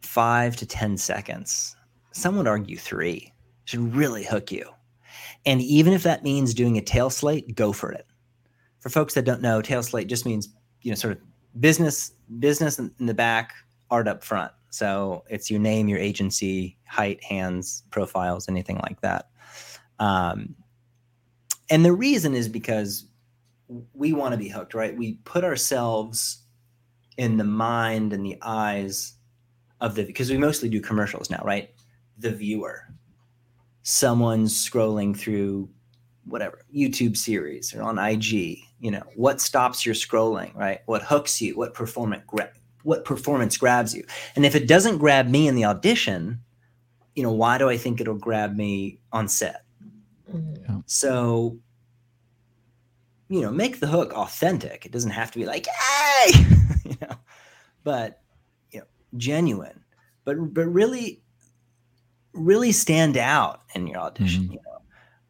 [0.02, 1.76] five to 10 seconds,
[2.10, 3.32] some would argue three,
[3.64, 4.68] should really hook you.
[5.46, 8.06] And even if that means doing a tail slate, go for it.
[8.80, 10.48] For folks that don't know, tail slate just means,
[10.82, 11.20] you know, sort of
[11.60, 13.52] business, business in the back,
[13.88, 14.50] art up front.
[14.74, 19.28] So it's your name, your agency, height, hands, profiles, anything like that.
[20.00, 20.56] Um,
[21.70, 23.06] and the reason is because
[23.92, 24.96] we want to be hooked, right?
[24.96, 26.42] We put ourselves
[27.16, 29.14] in the mind and the eyes
[29.80, 31.70] of the because we mostly do commercials now, right?
[32.18, 32.88] The viewer.
[33.84, 35.68] Someone's scrolling through
[36.24, 38.58] whatever YouTube series or on IG.
[38.80, 40.80] You know, what stops your scrolling, right?
[40.86, 41.56] What hooks you?
[41.56, 42.24] What performance
[42.84, 44.04] what performance grabs you.
[44.36, 46.40] And if it doesn't grab me in the audition,
[47.16, 49.64] you know, why do I think it'll grab me on set?
[50.32, 50.54] Mm-hmm.
[50.62, 50.80] Yeah.
[50.86, 51.58] So,
[53.28, 54.84] you know, make the hook authentic.
[54.86, 56.32] It doesn't have to be like, hey,
[56.84, 57.16] you know,
[57.82, 58.20] but
[58.70, 59.82] you know, genuine.
[60.24, 61.22] But but really,
[62.32, 64.44] really stand out in your audition.
[64.44, 64.52] Mm-hmm.
[64.52, 64.73] You know?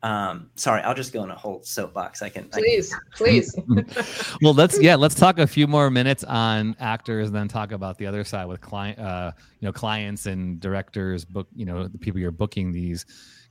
[0.04, 2.20] Um, sorry, I'll just go in a whole soapbox.
[2.20, 3.84] I can please, I can...
[3.86, 4.36] please.
[4.42, 7.96] well, let's yeah, let's talk a few more minutes on actors, and then talk about
[7.96, 11.96] the other side with client, uh, you know, clients and directors, book, you know, the
[11.96, 13.06] people you're booking these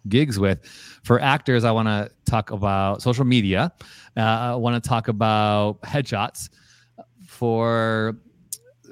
[0.08, 0.64] gigs with.
[1.04, 3.74] For actors, I want to talk about social media.
[4.16, 6.50] Uh, I want to talk about headshots.
[7.26, 8.16] For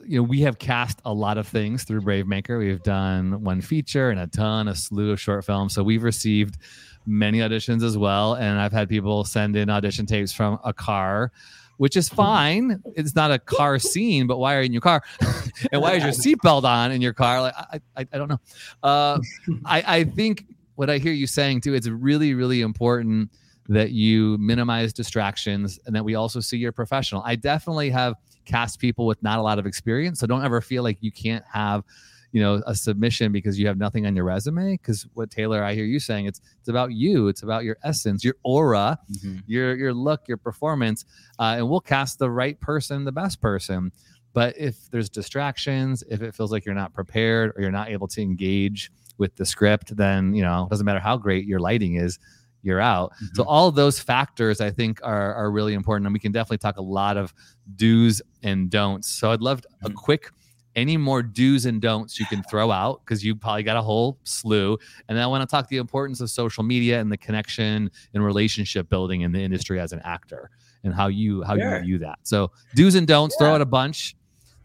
[0.03, 2.57] you know, we have cast a lot of things through Brave Maker.
[2.57, 5.75] We've done one feature and a ton, a slew of short films.
[5.75, 6.57] So we've received
[7.05, 8.35] many auditions as well.
[8.35, 11.31] And I've had people send in audition tapes from a car,
[11.77, 12.81] which is fine.
[12.95, 15.03] It's not a car scene, but why are you in your car?
[15.71, 17.41] and why is your seatbelt on in your car?
[17.41, 18.39] Like, I, I, I don't know.
[18.83, 19.19] Uh,
[19.65, 23.29] I, I think what I hear you saying too, it's really, really important
[23.69, 27.21] that you minimize distractions and that we also see you're professional.
[27.25, 30.19] I definitely have cast people with not a lot of experience.
[30.19, 31.83] So don't ever feel like you can't have
[32.31, 35.73] you know a submission because you have nothing on your resume because what taylor i
[35.73, 39.37] hear you saying it's it's about you it's about your essence your aura mm-hmm.
[39.47, 41.05] your your look your performance
[41.39, 43.91] uh, and we'll cast the right person the best person
[44.33, 48.07] but if there's distractions if it feels like you're not prepared or you're not able
[48.07, 51.95] to engage with the script then you know it doesn't matter how great your lighting
[51.95, 52.17] is
[52.63, 53.11] you're out.
[53.13, 53.35] Mm-hmm.
[53.35, 56.59] So all of those factors I think are are really important, and we can definitely
[56.59, 57.33] talk a lot of
[57.75, 59.07] do's and don'ts.
[59.07, 59.87] So I'd love mm-hmm.
[59.87, 60.29] a quick
[60.75, 64.17] any more do's and don'ts you can throw out because you probably got a whole
[64.23, 64.77] slew.
[65.07, 68.23] And then I want to talk the importance of social media and the connection and
[68.23, 70.49] relationship building in the industry as an actor
[70.83, 71.77] and how you how sure.
[71.77, 72.19] you view that.
[72.23, 73.45] So do's and don'ts, yeah.
[73.45, 74.15] throw out a bunch,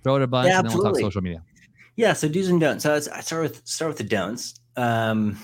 [0.03, 1.43] throw out a bunch, yeah, and then we'll talk social media.
[1.97, 2.85] Yeah, so do's and don'ts.
[2.85, 4.55] So I start with start with the don'ts.
[4.77, 5.39] Um,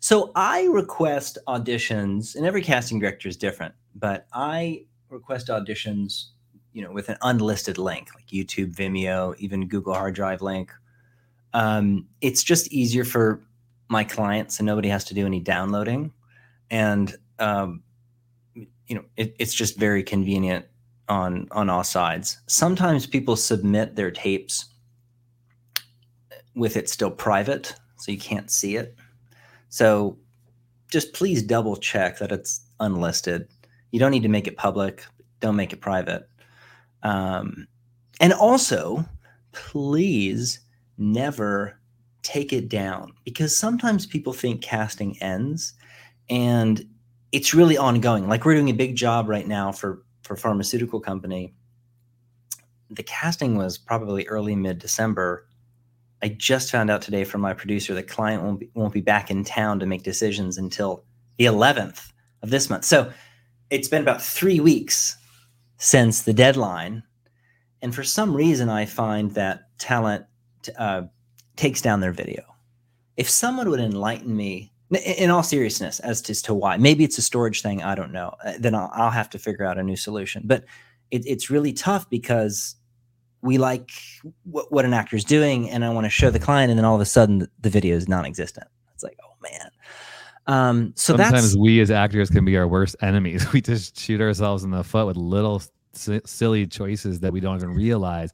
[0.00, 6.26] so I request auditions, and every casting director is different, but I request auditions
[6.76, 10.70] you know with an unlisted link like youtube vimeo even google hard drive link.
[11.54, 13.40] Um, it's just easier for
[13.88, 16.12] my clients and nobody has to do any downloading.
[16.70, 17.82] And um,
[18.54, 20.66] you know it, it's just very convenient
[21.08, 22.38] on on all sides.
[22.46, 24.66] Sometimes people submit their tapes
[26.54, 28.94] with it still private so you can't see it.
[29.70, 30.18] So
[30.90, 33.48] just please double check that it's unlisted.
[33.92, 35.06] You don't need to make it public.
[35.40, 36.28] Don't make it private
[37.02, 37.66] um,
[38.20, 39.04] and also,
[39.52, 40.60] please
[40.98, 41.78] never
[42.22, 45.74] take it down because sometimes people think casting ends
[46.28, 46.84] and
[47.32, 48.28] it's really ongoing.
[48.28, 51.54] Like we're doing a big job right now for for pharmaceutical company.
[52.90, 55.46] The casting was probably early mid December.
[56.22, 59.30] I just found out today from my producer the client won't be, won't be back
[59.30, 61.04] in town to make decisions until
[61.36, 62.10] the 11th
[62.42, 62.84] of this month.
[62.84, 63.12] So
[63.70, 65.16] it's been about three weeks
[65.78, 67.02] since the deadline.
[67.82, 70.26] And for some reason, I find that talent
[70.78, 71.02] uh,
[71.56, 72.42] takes down their video.
[73.16, 77.18] If someone would enlighten me, in all seriousness, as to, as to why, maybe it's
[77.18, 79.82] a storage thing, I don't know, uh, then I'll, I'll have to figure out a
[79.82, 80.42] new solution.
[80.44, 80.64] But
[81.10, 82.76] it, it's really tough because
[83.42, 83.90] we like
[84.44, 86.84] what, what an actor is doing, and I want to show the client, and then
[86.84, 88.68] all of a sudden the, the video is non existent.
[88.94, 89.70] It's like, oh man.
[90.46, 93.44] Um, so sometimes we as actors can be our worst enemies.
[93.52, 97.70] We just shoot ourselves in the foot with little silly choices that we don't even
[97.74, 98.32] realize.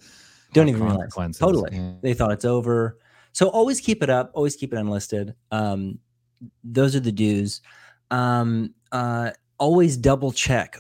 [0.52, 1.38] Don't even realize.
[1.38, 1.70] Totally.
[1.72, 1.92] Yeah.
[2.02, 2.98] They thought it's over.
[3.32, 4.30] So always keep it up.
[4.34, 5.34] Always keep it unlisted.
[5.50, 5.98] Um,
[6.64, 7.62] those are the do's.
[8.10, 10.78] Um, uh, always double check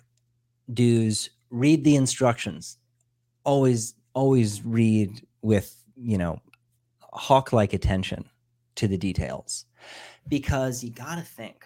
[0.72, 1.30] do's.
[1.50, 2.78] Read the instructions.
[3.44, 6.40] Always, always read with you know
[7.12, 8.24] hawk like attention
[8.74, 9.66] to the details
[10.28, 11.64] because you got to think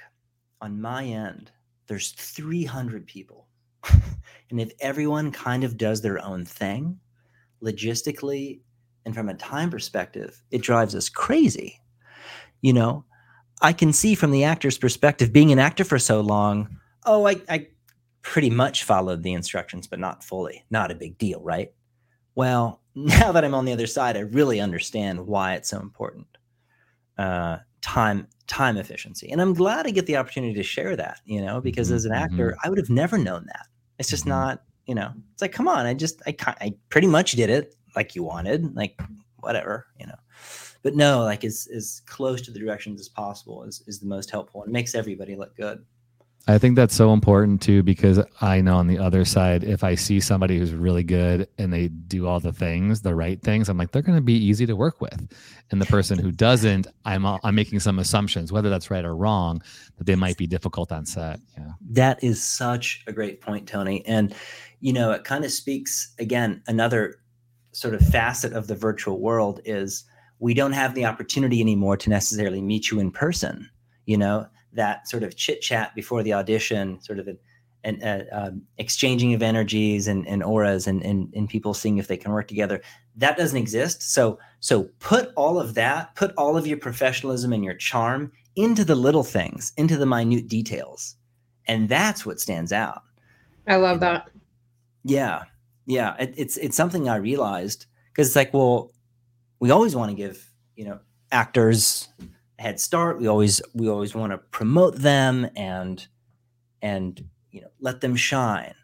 [0.61, 1.51] on my end,
[1.87, 3.47] there's 300 people.
[4.51, 6.99] and if everyone kind of does their own thing,
[7.63, 8.61] logistically
[9.05, 11.81] and from a time perspective, it drives us crazy.
[12.61, 13.05] You know,
[13.63, 17.41] I can see from the actor's perspective, being an actor for so long, oh, I,
[17.49, 17.69] I
[18.23, 20.65] pretty much followed the instructions, but not fully.
[20.71, 21.73] Not a big deal, right?
[22.35, 26.27] Well, now that I'm on the other side, I really understand why it's so important.
[27.17, 31.21] Uh, time time efficiency, and I'm glad I get the opportunity to share that.
[31.25, 31.97] You know, because mm-hmm.
[31.97, 32.61] as an actor, mm-hmm.
[32.65, 33.67] I would have never known that.
[33.99, 34.31] It's just mm-hmm.
[34.31, 34.63] not.
[34.87, 38.15] You know, it's like, come on, I just I I pretty much did it like
[38.15, 39.01] you wanted, like
[39.37, 39.87] whatever.
[40.01, 40.17] You know,
[40.83, 44.31] but no, like as as close to the directions as possible is is the most
[44.31, 45.85] helpful and makes everybody look good.
[46.49, 49.97] I think that's so important too because I know on the other side, if I
[49.97, 53.77] see somebody who's really good and they do all the things, the right things, I'm
[53.77, 55.29] like they're going to be easy to work with.
[55.73, 59.61] And the person who doesn't, I'm I'm making some assumptions, whether that's right or wrong,
[59.99, 61.41] that they might be difficult on set.
[61.59, 64.07] Yeah, that is such a great point, Tony.
[64.07, 64.33] And
[64.79, 67.19] you know, it kind of speaks again another
[67.73, 70.05] sort of facet of the virtual world is
[70.39, 73.69] we don't have the opportunity anymore to necessarily meet you in person.
[74.05, 74.47] You know,
[74.77, 77.39] that sort of chit chat before the audition, sort of an,
[77.85, 82.09] an uh, um, exchanging of energies and, and auras and, and, and people seeing if
[82.09, 82.81] they can work together.
[83.17, 84.03] That doesn't exist.
[84.03, 88.85] So, so put all of that, put all of your professionalism and your charm into
[88.85, 91.17] the little things, into the minute details.
[91.69, 93.03] And that's what stands out.
[93.67, 94.31] I love that.
[95.05, 95.45] Yeah.
[95.87, 96.17] Yeah.
[96.19, 98.93] It, it's, it's something I realized because it's like, well,
[99.61, 101.01] we always want to give, you know,
[101.33, 102.09] actors
[102.59, 103.21] head start.
[103.21, 106.07] We always we always want to promote them and
[106.83, 108.75] and you know let them shine.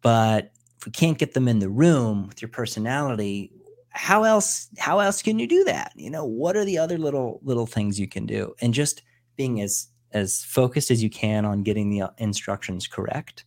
[0.00, 3.52] But if we can't get them in the room with your personality,
[3.90, 5.92] how else how else can you do that?
[5.96, 8.54] You know, what are the other little little things you can do?
[8.60, 9.02] And just
[9.36, 13.44] being as as focused as you can on getting the uh, instructions correct,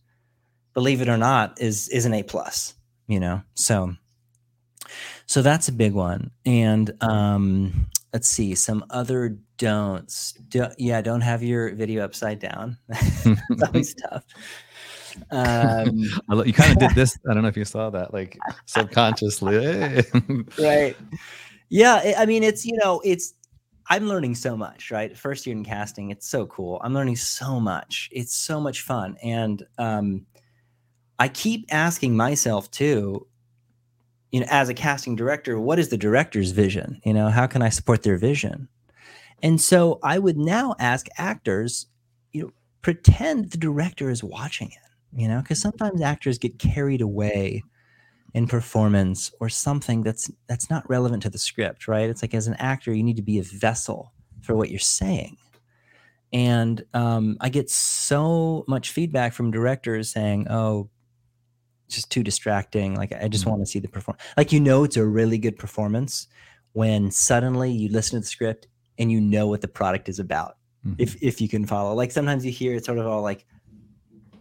[0.74, 2.74] believe it or not, is is an A plus.
[3.08, 3.94] You know, so
[5.26, 6.30] so that's a big one.
[6.44, 10.32] And um, let's see some other don'ts.
[10.48, 12.78] Do, yeah, don't have your video upside down.
[12.88, 14.24] That's always tough.
[15.30, 15.98] Um,
[16.46, 17.18] you kind of did this.
[17.30, 20.02] I don't know if you saw that, like subconsciously.
[20.58, 20.96] right.
[21.68, 22.14] Yeah.
[22.16, 23.34] I mean, it's, you know, it's,
[23.90, 25.14] I'm learning so much, right?
[25.14, 26.80] First year in casting, it's so cool.
[26.82, 28.08] I'm learning so much.
[28.12, 29.18] It's so much fun.
[29.22, 30.24] And um,
[31.18, 33.26] I keep asking myself too,
[34.32, 37.00] you know, as a casting director, what is the director's vision?
[37.04, 38.68] You know, how can I support their vision?
[39.42, 41.86] And so I would now ask actors,
[42.32, 42.50] you know,
[42.82, 47.62] pretend the director is watching it, you know, because sometimes actors get carried away
[48.34, 52.10] in performance or something that's that's not relevant to the script, right?
[52.10, 54.12] It's like as an actor, you need to be a vessel
[54.42, 55.36] for what you're saying.
[56.32, 60.90] And um, I get so much feedback from directors saying, "Oh,
[61.88, 62.94] just too distracting.
[62.94, 63.50] Like I just mm-hmm.
[63.50, 64.18] want to see the perform.
[64.36, 66.26] Like you know, it's a really good performance
[66.72, 68.68] when suddenly you listen to the script
[68.98, 70.56] and you know what the product is about.
[70.86, 70.94] Mm-hmm.
[70.98, 73.46] If if you can follow, like sometimes you hear it's sort of all like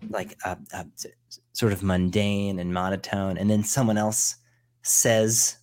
[0.09, 0.83] like uh, uh,
[1.53, 4.35] sort of mundane and monotone, and then someone else
[4.81, 5.57] says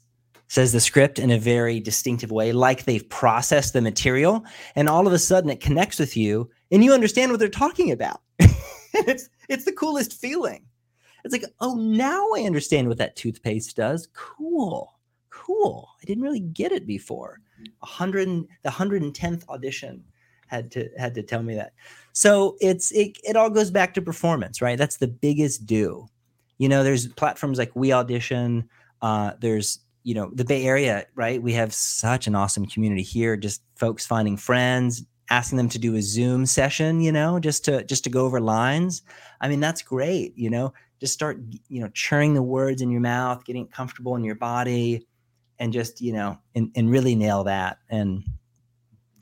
[0.49, 4.45] says the script in a very distinctive way, like they've processed the material,
[4.77, 7.91] and all of a sudden it connects with you, and you understand what they're talking
[7.91, 8.21] about.
[8.39, 10.67] it's it's the coolest feeling.
[11.25, 14.09] It's like, oh, now I understand what that toothpaste does.
[14.13, 14.99] Cool,
[15.31, 15.89] cool.
[16.01, 17.41] I didn't really get it before.
[17.83, 18.29] A hundred,
[18.63, 20.05] the hundred and tenth audition
[20.53, 21.73] had to had to tell me that.
[22.13, 24.79] So it's it it all goes back to performance, right?
[24.79, 26.07] That's the biggest do.
[26.59, 28.69] You know, there's platforms like We Audition.
[29.01, 31.43] Uh, there's you know the Bay Area, right?
[31.43, 33.37] We have such an awesome community here.
[33.37, 37.85] Just folks finding friends, asking them to do a Zoom session, you know, just to
[37.85, 39.03] just to go over lines.
[39.41, 40.37] I mean, that's great.
[40.37, 41.37] You know, just start
[41.69, 45.05] you know churning the words in your mouth getting comfortable in your body
[45.59, 47.79] and just you know and, and really nail that.
[47.91, 48.23] And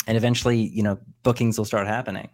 [0.07, 2.29] and eventually you know bookings will start happening.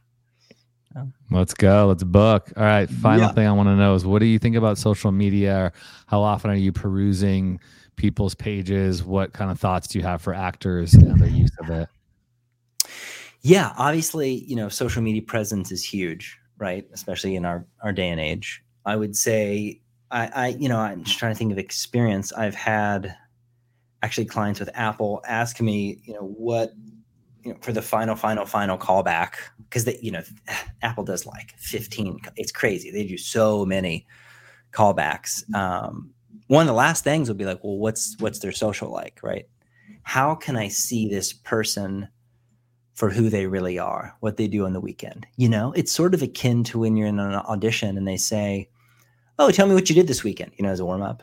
[1.30, 1.86] Let's go.
[1.86, 2.52] Let's book.
[2.56, 2.90] All right.
[2.90, 3.32] Final yeah.
[3.32, 5.70] thing i want to know is what do you think about social media?
[6.06, 7.60] How often are you perusing
[7.94, 9.04] people's pages?
[9.04, 11.88] What kind of thoughts do you have for actors and their use of it?
[13.42, 16.84] Yeah obviously you know social media presence is huge right?
[16.92, 19.80] Especially in our our day and age I would say
[20.10, 22.32] I, I, you know, I'm just trying to think of experience.
[22.32, 23.14] I've had
[24.02, 26.72] actually clients with Apple ask me, you know, what,
[27.42, 30.22] you know, for the final, final, final callback, because they, you know,
[30.82, 32.20] Apple does like 15.
[32.36, 32.90] It's crazy.
[32.90, 34.06] They do so many
[34.72, 35.42] callbacks.
[35.54, 36.12] Um,
[36.46, 39.48] one of the last things would be like, well, what's what's their social like, right?
[40.02, 42.08] How can I see this person
[42.96, 45.26] for who they really are, what they do on the weekend.
[45.36, 48.70] You know, it's sort of akin to when you're in an audition and they say,
[49.38, 51.22] "Oh, tell me what you did this weekend," you know, as a warm up.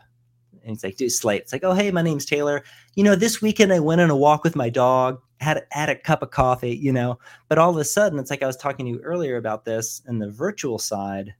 [0.63, 1.41] And it's like, do slate.
[1.41, 2.63] It's like, oh, hey, my name's Taylor.
[2.95, 5.95] You know, this weekend I went on a walk with my dog, had had a
[5.95, 7.19] cup of coffee, you know.
[7.49, 10.01] But all of a sudden, it's like I was talking to you earlier about this
[10.07, 11.33] in the virtual side.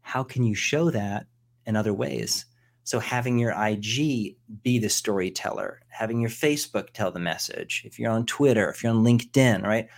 [0.00, 1.26] How can you show that
[1.66, 2.46] in other ways?
[2.84, 8.12] So having your IG be the storyteller, having your Facebook tell the message, if you're
[8.12, 9.88] on Twitter, if you're on LinkedIn, right?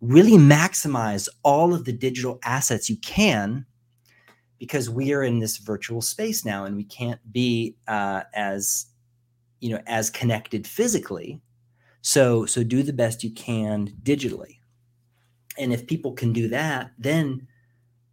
[0.00, 3.64] Really maximize all of the digital assets you can
[4.60, 8.86] because we are in this virtual space now and we can't be uh, as
[9.58, 11.40] you know as connected physically
[12.02, 14.58] so so do the best you can digitally
[15.58, 17.46] and if people can do that then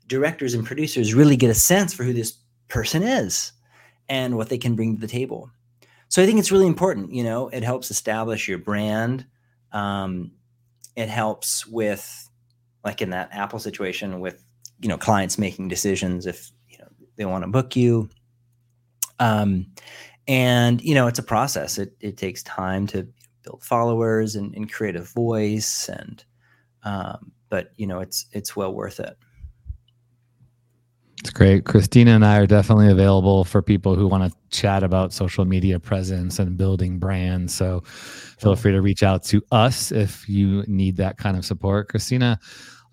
[0.08, 3.52] directors and producers really get a sense for who this person is
[4.10, 5.50] and what they can bring to the table.
[6.10, 7.14] So I think it's really important.
[7.14, 9.26] You know, it helps establish your brand.
[9.74, 10.32] Um,
[10.96, 12.30] it helps with,
[12.86, 14.44] like in that Apple situation, with
[14.80, 18.10] you know clients making decisions if you know they want to book you.
[19.20, 19.68] Um,
[20.28, 21.78] and you know, it's a process.
[21.78, 23.08] It it takes time to
[23.44, 26.24] build followers and, and create a voice, and
[26.84, 29.18] um, but you know, it's it's well worth it.
[31.22, 31.66] It's great.
[31.66, 35.80] Christina and I are definitely available for people who want to chat about social media
[35.80, 37.56] presence and building brands.
[37.56, 41.90] So feel free to reach out to us if you need that kind of support.
[41.90, 42.40] Christina,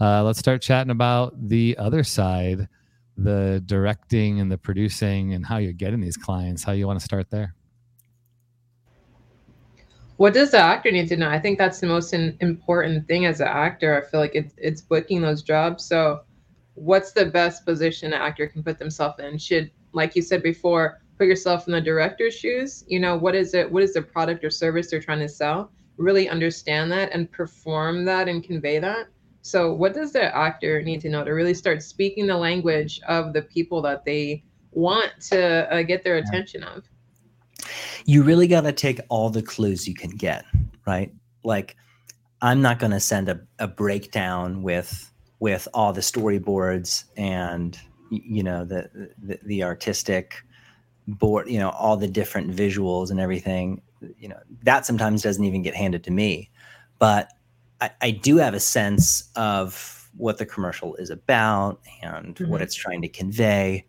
[0.01, 2.69] uh, let's start chatting about the other side
[3.17, 6.65] the directing and the producing and how you're getting these clients.
[6.65, 7.55] How you want to start there?
[10.17, 11.29] What does the actor need to know?
[11.29, 14.01] I think that's the most in, important thing as an actor.
[14.01, 15.85] I feel like it's, it's booking those jobs.
[15.85, 16.21] So,
[16.75, 19.39] what's the best position an actor can put themselves in?
[19.39, 22.85] Should, like you said before, put yourself in the director's shoes.
[22.87, 23.71] You know, what is it?
[23.71, 25.73] What is the product or service they're trying to sell?
[25.97, 29.09] Really understand that and perform that and convey that.
[29.45, 33.35] So, what does the actor need to know to really start speaking the language of
[33.35, 34.43] the people that they
[34.73, 36.85] want to uh, get their attention of?
[38.07, 40.47] You really got to take all the clues you can get,
[40.87, 41.13] right?
[41.45, 41.77] Like,
[42.41, 47.79] I'm not going to send a, a breakdown with with all the storyboards and
[48.09, 48.89] you know the,
[49.23, 50.37] the, the artistic
[51.07, 53.83] board you know all the different visuals and everything
[54.17, 56.51] you know that sometimes doesn't even get handed to me
[56.99, 57.29] but
[57.81, 62.51] I, I do have a sense of what the commercial is about and mm-hmm.
[62.51, 63.85] what it's trying to convey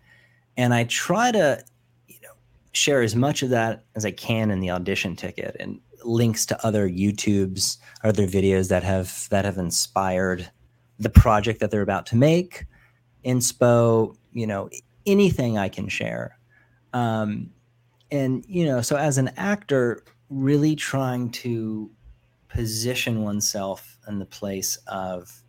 [0.58, 1.64] and i try to
[2.08, 2.34] you know
[2.72, 6.66] share as much of that as i can in the audition ticket and links to
[6.66, 10.50] other youtubes other videos that have that have inspired
[11.00, 12.66] the project that they're about to make,
[13.26, 14.70] inspo, you know,
[15.06, 16.38] anything I can share.
[16.94, 17.52] Um,
[18.12, 21.90] and, you know, so as an actor, really trying to
[22.56, 25.44] position oneself in the place of,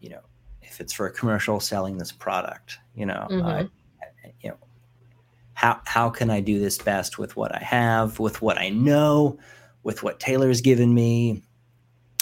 [0.00, 0.22] you know,
[0.62, 3.46] if it's for a commercial selling this product, you know, mm-hmm.
[3.46, 3.68] I,
[4.40, 4.56] you know,
[5.52, 9.38] how, how can I do this best with what I have, with what I know,
[9.82, 11.42] with what Taylor's given me,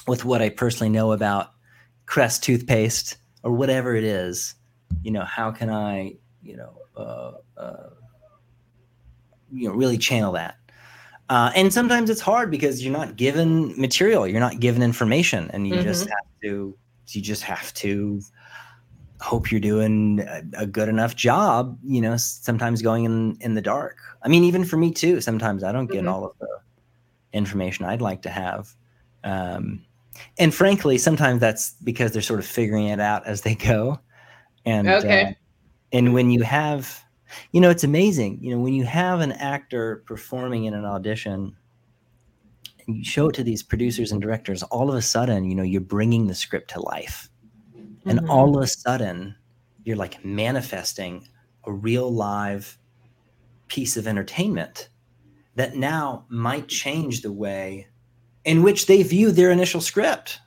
[0.09, 1.53] with what I personally know about
[2.07, 4.55] Crest toothpaste or whatever it is,
[5.03, 7.91] you know, how can I, you know, uh, uh,
[9.53, 10.57] you know, really channel that?
[11.29, 15.69] Uh, and sometimes it's hard because you're not given material, you're not given information, and
[15.69, 15.83] you mm-hmm.
[15.83, 16.77] just have to,
[17.09, 18.21] you just have to
[19.21, 21.79] hope you're doing a, a, good enough job.
[21.85, 23.99] You know, sometimes going in in the dark.
[24.23, 25.21] I mean, even for me too.
[25.21, 26.09] Sometimes I don't get mm-hmm.
[26.09, 26.49] all of the
[27.33, 28.75] information I'd like to have.
[29.25, 29.85] Um,
[30.39, 34.01] and frankly, sometimes that's because they're sort of figuring it out as they go.
[34.65, 35.23] And okay.
[35.23, 35.33] Uh,
[35.93, 37.03] and when you have,
[37.53, 38.39] you know, it's amazing.
[38.41, 41.57] You know, when you have an actor performing in an audition,
[42.87, 45.63] and you show it to these producers and directors, all of a sudden, you know,
[45.63, 47.29] you're bringing the script to life,
[47.77, 48.09] mm-hmm.
[48.09, 49.35] and all of a sudden,
[49.85, 51.27] you're like manifesting
[51.65, 52.79] a real live
[53.69, 54.89] piece of entertainment
[55.55, 57.87] that now might change the way
[58.45, 60.41] in which they view their initial script.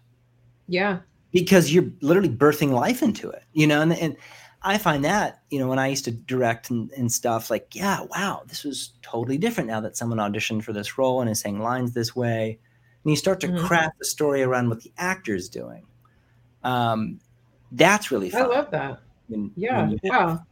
[0.67, 0.99] Yeah.
[1.31, 4.17] Because you're literally birthing life into it, you know, and, and
[4.63, 8.05] I find that, you know, when I used to direct and, and stuff, like, yeah,
[8.11, 11.59] wow, this was totally different now that someone auditioned for this role and is saying
[11.59, 12.59] lines this way.
[13.03, 13.65] And you start to mm-hmm.
[13.65, 15.83] craft the story around what the actor's doing.
[16.63, 17.19] Um,
[17.71, 18.43] that's really fun.
[18.43, 18.99] I love that.
[19.27, 19.87] When, yeah.
[19.87, 20.43] When wow.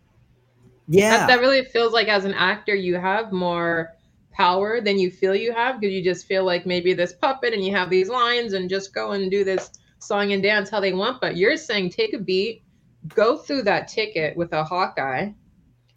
[0.87, 1.17] Yeah.
[1.17, 3.93] That, that really feels like as an actor, you have more
[4.31, 7.63] power than you feel you have because you just feel like maybe this puppet and
[7.63, 10.93] you have these lines and just go and do this song and dance how they
[10.93, 11.21] want.
[11.21, 12.63] But you're saying take a beat,
[13.07, 15.31] go through that ticket with a Hawkeye,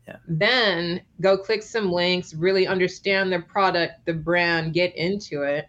[0.06, 0.16] yeah.
[0.26, 5.68] then go click some links, really understand the product, the brand, get into it,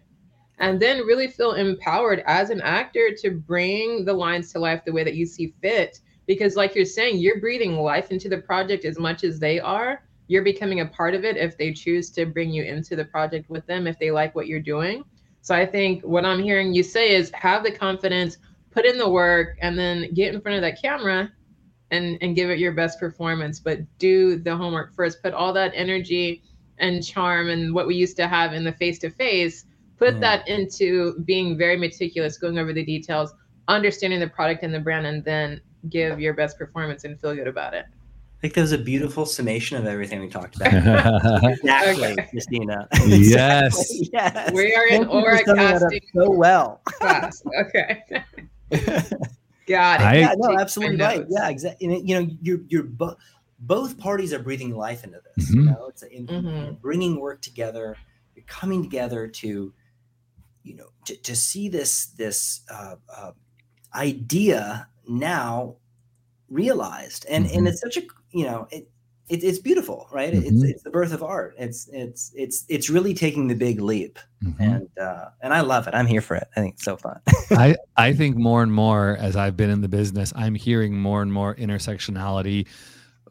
[0.58, 4.92] and then really feel empowered as an actor to bring the lines to life the
[4.92, 6.00] way that you see fit.
[6.26, 10.04] Because like you're saying you're breathing life into the project as much as they are.
[10.26, 13.50] You're becoming a part of it if they choose to bring you into the project
[13.50, 15.04] with them if they like what you're doing.
[15.44, 18.38] So i think what i'm hearing you say is have the confidence
[18.74, 21.30] put in the work and then get in front of that camera
[21.90, 25.72] and and give it your best performance but do the homework first put all that
[25.74, 26.42] energy
[26.78, 29.66] and charm and what we used to have in the face to face
[29.96, 30.20] put mm.
[30.20, 33.32] that into being very meticulous going over the details
[33.68, 37.46] understanding the product and the brand and then give your best performance and feel good
[37.46, 37.86] about it
[38.44, 40.74] I think that was a beautiful summation of everything we talked about.
[41.44, 42.26] exactly, okay.
[42.28, 42.86] Christina.
[43.06, 43.90] Yes.
[44.12, 44.52] yes.
[44.52, 46.82] We are in aura casting so well.
[46.84, 47.42] class.
[47.62, 48.02] Okay.
[49.66, 50.04] Got it.
[50.04, 51.24] I, yeah, no, absolutely right.
[51.28, 52.02] Yeah, exactly.
[52.04, 53.16] You know, you're you're both
[53.58, 55.50] both parties are breathing life into this.
[55.50, 55.60] Mm-hmm.
[55.60, 56.74] You know, it's in, mm-hmm.
[56.74, 57.96] bringing work together.
[58.34, 59.72] You're coming together to,
[60.62, 63.32] you know, to, to see this this uh, uh,
[63.94, 65.76] idea now
[66.50, 67.58] realized, and mm-hmm.
[67.58, 68.02] and it's such a
[68.32, 68.90] you know it,
[69.28, 70.32] it, it's beautiful, right?
[70.32, 70.46] Mm-hmm.
[70.46, 71.54] It's it's the birth of art.
[71.58, 74.62] It's it's it's it's really taking the big leap, mm-hmm.
[74.62, 75.94] and uh, and I love it.
[75.94, 76.46] I'm here for it.
[76.56, 77.20] I think it's so fun.
[77.50, 81.22] I I think more and more as I've been in the business, I'm hearing more
[81.22, 82.66] and more intersectionality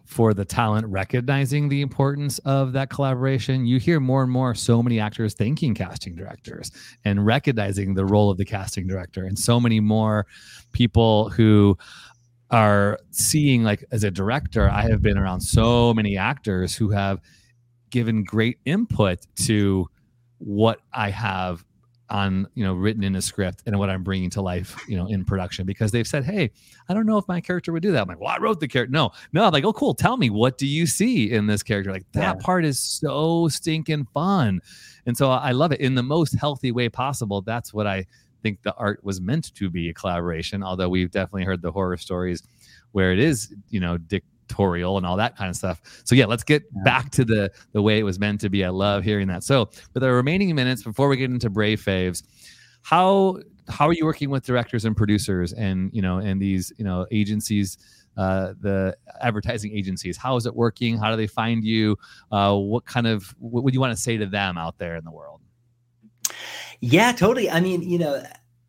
[0.06, 3.66] for the talent recognizing the importance of that collaboration.
[3.66, 6.72] You hear more and more so many actors thanking casting directors
[7.06, 10.26] and recognizing the role of the casting director, and so many more
[10.72, 11.78] people who
[12.54, 17.20] are seeing like as a director i have been around so many actors who have
[17.90, 19.90] given great input to
[20.38, 21.66] what i have
[22.10, 25.08] on you know written in a script and what i'm bringing to life you know
[25.08, 26.52] in production because they've said hey
[26.88, 28.04] i don't know if my character would do that.
[28.04, 29.96] I'm like well i wrote the character no no I'm like oh cool.
[29.96, 31.92] Tell me what do you see in this character?
[31.92, 32.44] Like that yeah.
[32.44, 34.62] part is so stinking fun.
[35.08, 37.42] And so i love it in the most healthy way possible.
[37.42, 38.06] That's what i
[38.44, 41.98] think the art was meant to be a collaboration, although we've definitely heard the horror
[41.98, 42.44] stories
[42.92, 45.82] where it is, you know, dictatorial and all that kind of stuff.
[46.04, 48.64] So yeah, let's get back to the the way it was meant to be.
[48.64, 49.44] I love hearing that.
[49.44, 52.22] So with our remaining minutes before we get into Brave Faves,
[52.84, 53.40] how
[53.70, 57.06] how are you working with directors and producers and you know and these you know
[57.12, 57.78] agencies
[58.18, 61.98] uh, the advertising agencies how is it working how do they find you
[62.32, 65.04] uh, what kind of what would you want to say to them out there in
[65.04, 65.40] the world
[66.84, 67.50] yeah, totally.
[67.50, 68.22] I mean, you know,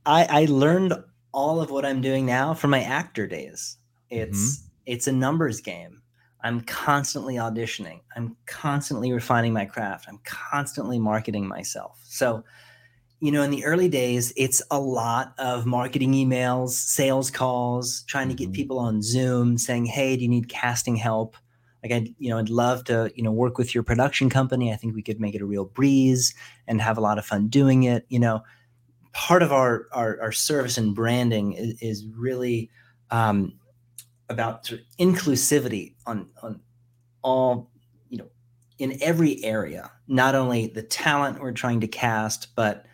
[0.07, 0.95] I I learned
[1.33, 3.77] all of what I'm doing now from my actor days.
[4.09, 4.69] It's mm-hmm.
[4.87, 6.01] it's a numbers game.
[6.45, 8.03] I'm constantly auditioning.
[8.15, 10.07] I'm constantly refining my craft.
[10.09, 11.99] I'm constantly marketing myself.
[12.05, 12.45] So,
[13.19, 18.29] you know, in the early days, it's a lot of marketing emails, sales calls, trying
[18.29, 18.53] to get mm-hmm.
[18.53, 21.37] people on Zoom saying, "Hey, do you need casting help?"
[21.85, 24.73] Like I'd, you know, I'd love to, you know, work with your production company.
[24.73, 26.35] I think we could make it a real breeze
[26.67, 28.07] and have a lot of fun doing it.
[28.09, 28.43] You know,
[29.13, 32.71] part of our our, our service and branding is, is really
[33.11, 33.61] um,
[34.31, 36.61] about sort of inclusivity on on
[37.21, 37.71] all,
[38.09, 38.29] you know,
[38.79, 39.93] in every area.
[40.09, 42.87] Not only the talent we're trying to cast, but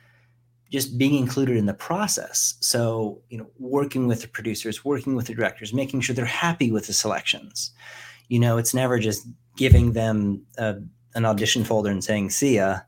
[0.72, 2.54] just being included in the process.
[2.60, 6.72] So, you know, working with the producers, working with the directors, making sure they're happy
[6.72, 7.72] with the selections
[8.30, 9.26] you know it's never just
[9.56, 10.76] giving them a,
[11.14, 12.78] an audition folder and saying see ya.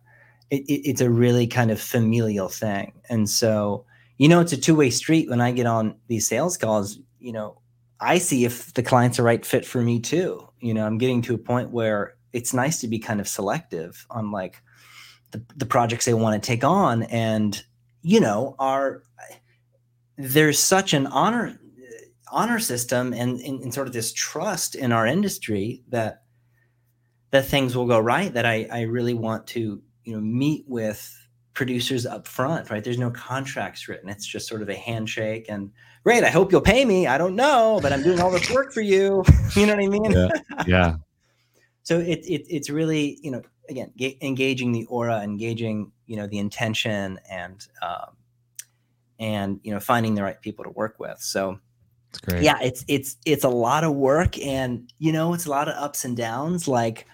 [0.50, 2.92] It, it, it's a really kind of familial thing.
[3.10, 3.84] And so
[4.16, 6.98] you know it's a two-way street when i get on these sales calls.
[7.18, 7.60] You know
[8.00, 10.48] i see if the client's a right fit for me too.
[10.60, 14.06] You know i'm getting to a point where it's nice to be kind of selective
[14.10, 14.62] on like
[15.32, 17.02] the, the projects they want to take on.
[17.04, 17.62] And
[18.02, 19.02] you know are
[20.16, 21.58] there's such an honor
[22.32, 26.22] honor system and, and, sort of this trust in our industry that
[27.30, 31.18] that things will go right that I, I really want to you know meet with
[31.54, 32.82] producers up front right?
[32.82, 34.08] There's no contracts written.
[34.08, 35.70] It's just sort of a handshake and
[36.02, 37.06] great i hope you'll pay me.
[37.06, 39.22] I don't know but i'm doing all this work for you.
[39.54, 40.10] You know what i mean?
[40.10, 40.28] Yeah,
[40.66, 40.96] yeah.
[41.82, 46.38] so it, it it's really you know again engaging the aura engaging you know the
[46.38, 48.16] intention and um,
[49.18, 51.18] and you know finding the right people to work with.
[51.20, 51.58] So
[52.12, 52.42] it's great.
[52.42, 55.74] Yeah, it's it's it's a lot of work and you know, it's a lot of
[55.74, 56.68] ups and downs.
[56.68, 57.06] Like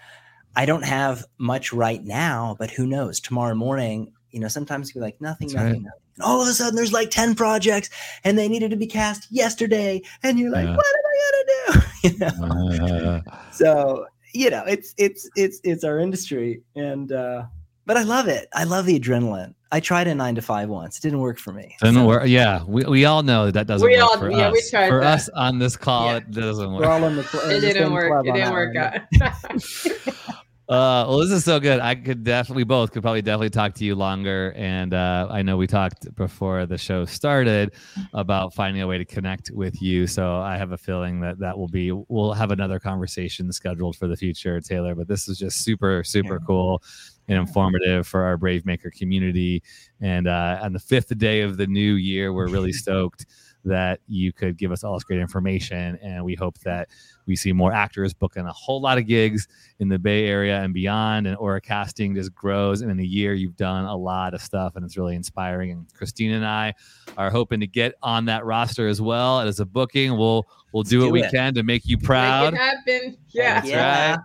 [0.57, 3.21] I don't have much right now, but who knows?
[3.21, 5.83] Tomorrow morning, you know, sometimes you're like nothing, That's nothing, right.
[5.83, 6.03] nothing.
[6.17, 7.91] And all of a sudden there's like 10 projects
[8.25, 10.03] and they needed to be cast yesterday.
[10.25, 10.77] And you're like, yeah.
[10.77, 11.87] what am I gonna do?
[12.09, 13.23] you know?
[13.31, 16.63] Uh, so, you know, it's it's it's it's our industry.
[16.75, 17.45] And uh
[17.89, 18.49] but I love it.
[18.53, 19.55] I love the adrenaline.
[19.73, 20.99] I tried a nine to five once.
[20.99, 21.75] It didn't work for me.
[21.81, 22.07] Didn't so.
[22.07, 22.25] work.
[22.27, 24.53] Yeah, we, we all know that, that doesn't we work all, for yeah, us.
[24.53, 25.15] We tried for that.
[25.15, 26.17] us on this call, yeah.
[26.19, 26.83] it doesn't work.
[26.83, 28.27] We're all in the, cl- it, didn't work.
[28.27, 28.77] It didn't work.
[28.77, 29.01] Out.
[30.69, 31.81] Uh, well, this is so good.
[31.81, 34.53] I could definitely, both could probably definitely talk to you longer.
[34.55, 37.73] And uh, I know we talked before the show started
[38.13, 40.07] about finding a way to connect with you.
[40.07, 44.09] So I have a feeling that that will be, we'll have another conversation scheduled for
[44.09, 44.95] the future, Taylor.
[44.95, 46.47] But this is just super, super yeah.
[46.47, 46.83] cool
[47.29, 49.63] and informative for our Brave Maker community.
[50.01, 53.27] And uh, on the fifth day of the new year, we're really stoked
[53.65, 55.99] that you could give us all this great information.
[56.03, 56.89] And we hope that
[57.27, 59.47] we see more actors booking a whole lot of gigs
[59.79, 61.27] in the Bay Area and beyond.
[61.27, 62.81] And Aura Casting just grows.
[62.81, 65.71] And in a year, you've done a lot of stuff, and it's really inspiring.
[65.71, 66.75] And Christina and I
[67.17, 70.17] are hoping to get on that roster as well And as a booking.
[70.17, 72.55] We'll we'll do what we can to make you proud.
[72.55, 73.19] Make it happen.
[73.29, 73.55] Yeah.
[73.55, 74.11] That's yeah.
[74.11, 74.19] right.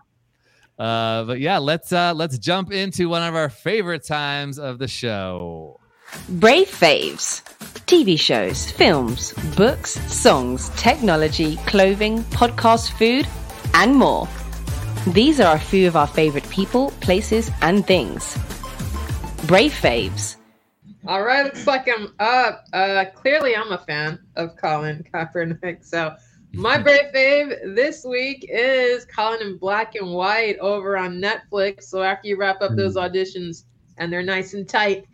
[0.78, 4.88] Uh, but yeah, let's uh, let's jump into one of our favorite times of the
[4.88, 5.80] show.
[6.30, 7.42] Brave Faves.
[7.86, 13.28] TV shows, films, books, songs, technology, clothing, podcast food,
[13.74, 14.28] and more.
[15.08, 18.38] These are a few of our favorite people, places, and things.
[19.48, 20.38] Brave Faves.
[21.06, 22.66] All right, looks like I'm up.
[22.72, 25.84] Uh, clearly, I'm a fan of Colin Kaepernick.
[25.84, 26.16] So,
[26.54, 31.84] my brave fave this week is Colin in Black and White over on Netflix.
[31.84, 33.00] So, after you wrap up those hmm.
[33.00, 33.66] auditions
[33.98, 35.06] and they're nice and tight,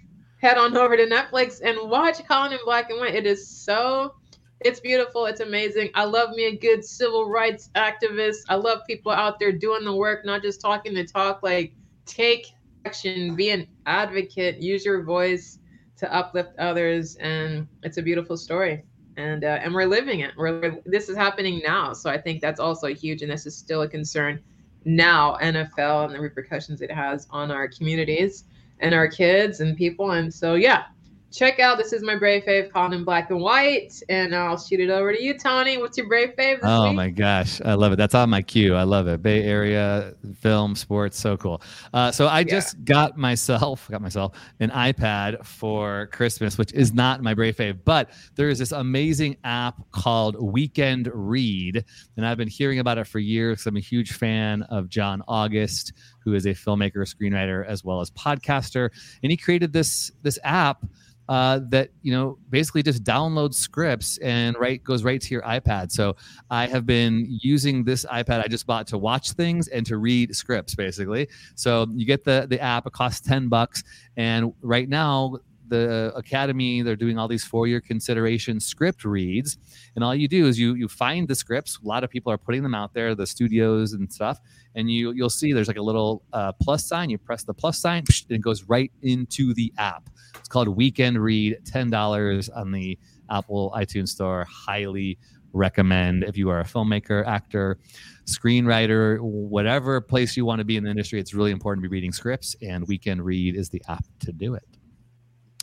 [0.41, 3.15] head on over to Netflix and watch Colin in Black and White.
[3.15, 4.15] It is so
[4.61, 5.25] it's beautiful.
[5.25, 5.89] It's amazing.
[5.95, 8.39] I love me a good civil rights activist.
[8.49, 11.41] I love people out there doing the work, not just talking the talk.
[11.41, 11.73] Like
[12.05, 12.47] take
[12.85, 15.59] action, be an advocate, use your voice
[15.97, 18.83] to uplift others, and it's a beautiful story.
[19.20, 20.32] And uh, and we're living it.
[20.38, 23.82] We're this is happening now, so I think that's also huge, and this is still
[23.82, 24.39] a concern
[24.86, 25.38] now.
[25.41, 28.45] NFL and the repercussions it has on our communities
[28.80, 30.11] and our kids and people.
[30.11, 30.86] And so, yeah,
[31.32, 34.80] check out this is my brave fave Colin in black and white and i'll shoot
[34.80, 36.95] it over to you tony what's your brave fave oh week?
[36.95, 37.97] my gosh i love it.
[37.97, 38.75] That's on my queue.
[38.75, 39.21] I love it.
[39.21, 41.61] Bay area film sports so cool.
[41.93, 42.45] Uh, so i yeah.
[42.45, 47.77] just got myself got myself an ipad for christmas which is not my brave fave
[47.86, 51.84] but there is this amazing app called weekend read
[52.17, 55.93] and i've been hearing about it for years i'm a huge fan of john august
[56.23, 58.89] who is a filmmaker screenwriter as well as podcaster
[59.23, 60.86] and he created this this app
[61.30, 65.91] uh, that you know basically just downloads scripts and right goes right to your iPad.
[65.91, 66.15] So
[66.49, 70.36] I have been using this iPad I just bought to watch things and to read
[70.36, 71.30] scripts basically.
[71.53, 72.88] So you get the the app.
[72.88, 73.84] It costs ten bucks,
[74.17, 75.38] and right now
[75.70, 79.57] the academy they're doing all these for your consideration script reads
[79.95, 82.38] and all you do is you you find the scripts a lot of people are
[82.38, 84.39] putting them out there the studios and stuff
[84.76, 87.80] and you you'll see there's like a little uh, plus sign you press the plus
[87.80, 92.97] sign and it goes right into the app it's called Weekend Read, $10 on the
[93.30, 94.45] Apple iTunes Store.
[94.49, 95.17] Highly
[95.53, 97.80] recommend if you are a filmmaker, actor,
[98.26, 101.20] screenwriter, whatever place you want to be in the industry.
[101.20, 104.53] It's really important to be reading scripts, and Weekend Read is the app to do
[104.53, 104.63] it.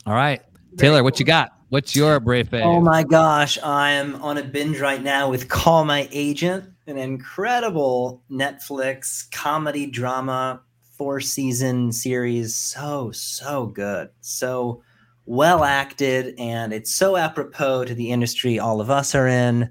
[0.07, 0.41] All right.
[0.77, 1.51] Taylor, what you got?
[1.67, 2.63] What's your brave fave?
[2.63, 8.23] Oh my gosh, I'm on a binge right now with Call My Agent, an incredible
[8.31, 10.61] Netflix comedy drama
[10.97, 12.55] four season series.
[12.55, 14.07] So, so good.
[14.21, 14.81] So
[15.25, 16.35] well acted.
[16.39, 19.69] And it's so apropos to the industry all of us are in.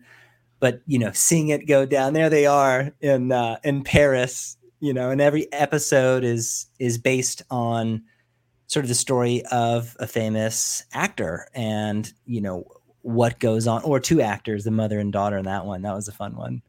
[0.61, 4.93] But, you know, seeing it go down, there they are in, uh, in Paris, you
[4.93, 8.03] know, and every episode is, is based on
[8.67, 12.64] sort of the story of a famous actor and, you know,
[13.03, 15.83] what goes on, or two actors, the mother and daughter in that one.
[15.83, 16.62] That was a fun one.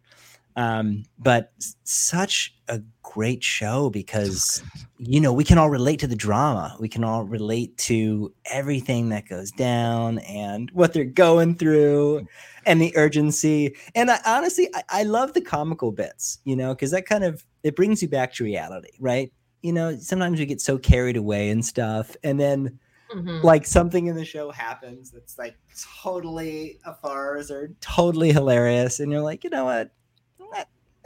[0.55, 1.51] Um, but
[1.83, 4.61] such a great show because
[4.97, 9.09] you know we can all relate to the drama we can all relate to everything
[9.09, 12.27] that goes down and what they're going through
[12.65, 16.91] and the urgency and I, honestly I, I love the comical bits you know because
[16.91, 19.31] that kind of it brings you back to reality right
[19.61, 22.79] you know sometimes we get so carried away and stuff and then
[23.15, 23.39] Mm-hmm.
[23.47, 25.55] like something in the show happens that's like
[26.03, 29.91] totally a farce or totally hilarious and you're like you know what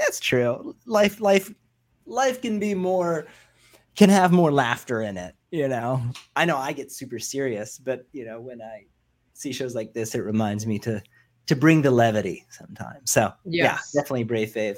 [0.01, 0.75] that's true.
[0.85, 1.53] Life, life,
[2.05, 3.27] life can be more,
[3.95, 5.35] can have more laughter in it.
[5.51, 6.01] You know,
[6.35, 8.85] I know I get super serious, but you know, when I
[9.33, 11.01] see shows like this, it reminds me to
[11.47, 13.11] to bring the levity sometimes.
[13.11, 13.91] So yes.
[13.93, 14.77] yeah, definitely Brave Fave.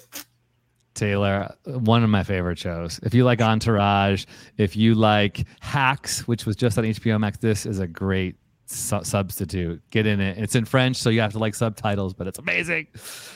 [0.93, 2.99] Taylor, one of my favorite shows.
[3.03, 4.25] If you like Entourage,
[4.57, 8.35] if you like Hacks, which was just on HBO Max, this is a great
[8.65, 9.81] su- substitute.
[9.89, 10.37] Get in it.
[10.37, 12.87] It's in French, so you have to like subtitles, but it's amazing.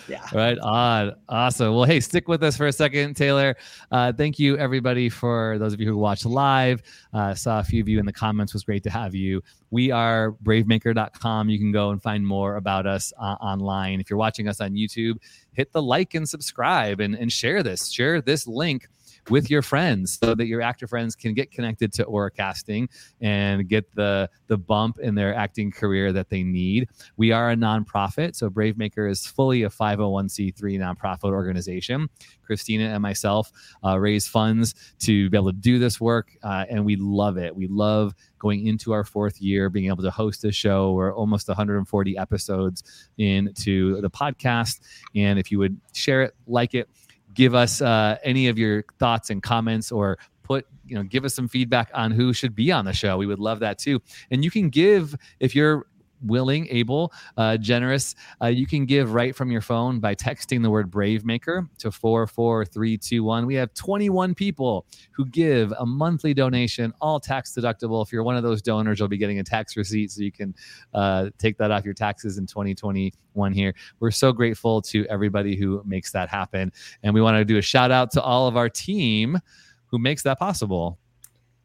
[0.08, 0.26] Yeah.
[0.34, 1.16] Right on.
[1.30, 1.76] Awesome.
[1.76, 3.56] Well, hey, stick with us for a second, Taylor.
[3.92, 6.82] Uh, thank you, everybody, for those of you who watched live.
[7.14, 8.54] Uh, saw a few of you in the comments.
[8.54, 9.42] Was great to have you.
[9.70, 11.50] We are bravemaker.com.
[11.50, 14.00] You can go and find more about us uh, online.
[14.00, 15.16] If you're watching us on YouTube,
[15.52, 17.92] hit the like and subscribe and, and share this.
[17.92, 18.88] Share this link
[19.30, 22.90] with your friends so that your actor friends can get connected to Aura Casting
[23.22, 26.90] and get the the bump in their acting career that they need.
[27.18, 32.10] We are a nonprofit, so Bravemaker is fully a 501c3 nonprofit organization.
[32.44, 33.52] Christina and myself
[33.84, 37.56] uh, raise funds to be able to do this work, uh, and we love it.
[37.56, 40.94] We love going into our fourth year, being able to host a show.
[40.94, 44.80] We're almost 140 episodes into the podcast,
[45.16, 46.90] and if you would share it, like it,
[47.38, 51.34] give us uh, any of your thoughts and comments, or put you know give us
[51.34, 53.18] some feedback on who should be on the show.
[53.18, 54.02] We would love that too.
[54.32, 55.86] And you can give if you're
[56.26, 60.70] willing, able, uh, generous, uh, you can give right from your phone by texting the
[60.70, 63.45] word Brave Maker to 44321.
[63.45, 68.05] We have 21 people who give a monthly donation, all tax deductible.
[68.05, 70.55] If you're one of those donors, you'll be getting a tax receipt so you can
[70.93, 73.74] uh, take that off your taxes in 2021 here.
[73.99, 76.72] We're so grateful to everybody who makes that happen.
[77.03, 79.39] And we want to do a shout out to all of our team
[79.88, 80.97] who makes that possible.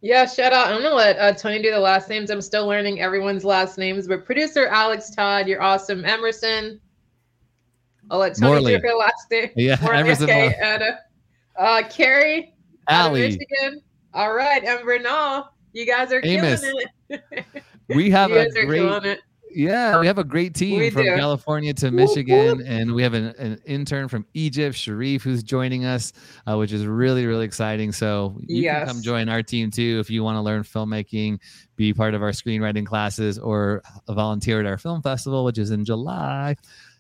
[0.03, 0.67] Yeah, shout out.
[0.67, 2.29] I'm gonna let uh, Tony do the last names.
[2.31, 6.05] I'm still learning everyone's last names, but producer Alex Todd, you're awesome.
[6.05, 6.81] Emerson.
[8.11, 8.77] I'll let Tony Morley.
[8.77, 9.51] do her last name.
[9.57, 10.25] Yeah, Morley, Emerson.
[10.25, 10.99] Okay, Anna.
[11.57, 12.53] Uh, Carrie.
[12.89, 13.21] Allie.
[13.21, 13.81] Michigan.
[14.13, 15.49] All right, and Bernal.
[15.73, 16.61] You guys are Amos.
[16.61, 17.45] killing it.
[17.89, 18.83] we have a great
[19.55, 21.17] yeah, we have a great team we from do.
[21.17, 25.85] California to Michigan, whoop, and we have an, an, intern from Egypt, Sharif, who's joining
[25.85, 26.13] us,
[26.47, 27.93] uh, which is really, really exciting.
[27.93, 28.79] So you yes.
[28.79, 31.41] can come join our team too if you want to learn filmmaking,
[31.77, 35.85] be part of our screenwriting classes, or volunteer at our film festival, which is in
[35.85, 36.57] July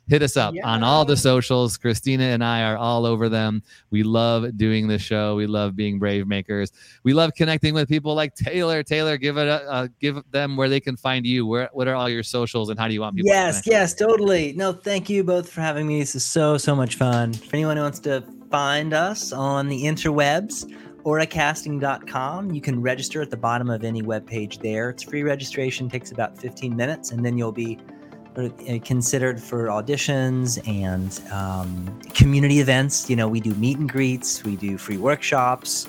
[0.09, 0.66] hit us up yeah.
[0.66, 1.76] on all the socials.
[1.76, 3.62] Christina and I are all over them.
[3.90, 5.36] We love doing the show.
[5.36, 6.72] We love being brave makers.
[7.05, 8.82] We love connecting with people like Taylor.
[8.82, 11.46] Taylor, give it a, uh, give them where they can find you.
[11.46, 13.28] Where what are all your socials and how do you want people?
[13.28, 14.53] Yes, yes, totally.
[14.55, 16.00] No, thank you both for having me.
[16.00, 17.32] This is so so much fun.
[17.32, 20.70] For anyone who wants to find us on the interwebs
[21.05, 22.53] auracasting.com.
[22.53, 24.90] You can register at the bottom of any web page there.
[24.90, 27.91] It's free registration, takes about 15 minutes, and then you'll be uh,
[28.85, 33.09] considered for auditions and um, community events.
[33.11, 35.87] You know, we do meet and greets, we do free workshops.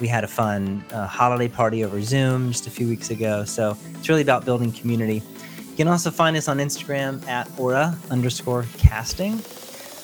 [0.00, 3.44] We had a fun uh, holiday party over Zoom just a few weeks ago.
[3.44, 5.22] So it's really about building community.
[5.58, 9.34] You can also find us on Instagram at aura underscore casting,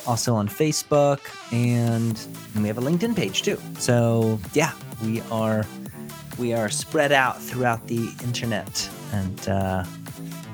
[0.06, 1.20] also on Facebook,
[1.52, 2.18] and,
[2.54, 3.58] and we have a LinkedIn page too.
[3.78, 4.72] So yeah,
[5.02, 5.66] we are
[6.38, 9.84] we are spread out throughout the internet and uh,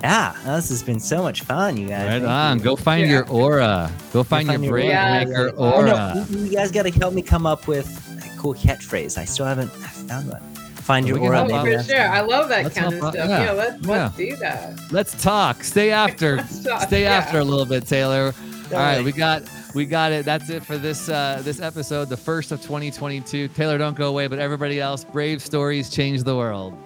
[0.03, 2.07] yeah, this has been so much fun, you guys.
[2.07, 2.59] Right Thank on.
[2.59, 2.65] You.
[2.65, 3.13] Go find yeah.
[3.13, 3.91] your aura.
[4.13, 5.25] Go find, find your brave yeah.
[5.25, 6.15] maker aura.
[6.15, 7.87] Oh, no, you guys got to help me come up with
[8.25, 9.19] a cool catchphrase.
[9.19, 10.43] I still haven't found one.
[10.89, 11.47] Find your aura.
[11.51, 12.09] Oh, for sure.
[12.09, 13.15] I love that let's kind of stuff.
[13.15, 14.79] Yeah, yeah let's, let's do that.
[14.91, 15.63] Let's talk.
[15.65, 16.37] Stay after.
[16.37, 18.33] talk, Stay after a little bit, Taylor.
[18.73, 19.43] All right, we got
[19.75, 20.25] we got it.
[20.27, 23.49] That's it for this uh, this episode, the first of 2022.
[23.49, 26.77] Taylor, don't go away, but everybody else, brave stories change the world.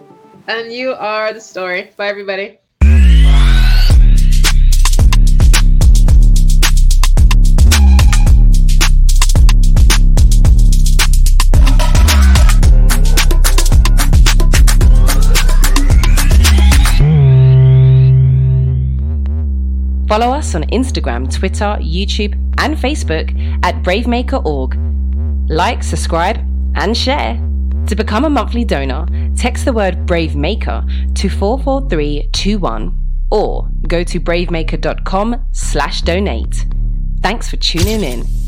[0.47, 1.91] And you are the story.
[1.97, 2.59] Bye, everybody.
[20.13, 23.33] Follow us on Instagram, Twitter, YouTube, and Facebook
[23.65, 24.79] at bravemaker.org.
[25.49, 26.37] Like, subscribe,
[26.75, 27.41] and share.
[27.87, 29.07] To become a monthly donor,
[29.39, 32.99] text the word BraveMaker to 44321
[33.31, 36.67] or go to bravemaker.com slash donate.
[37.23, 38.42] Thanks for tuning in.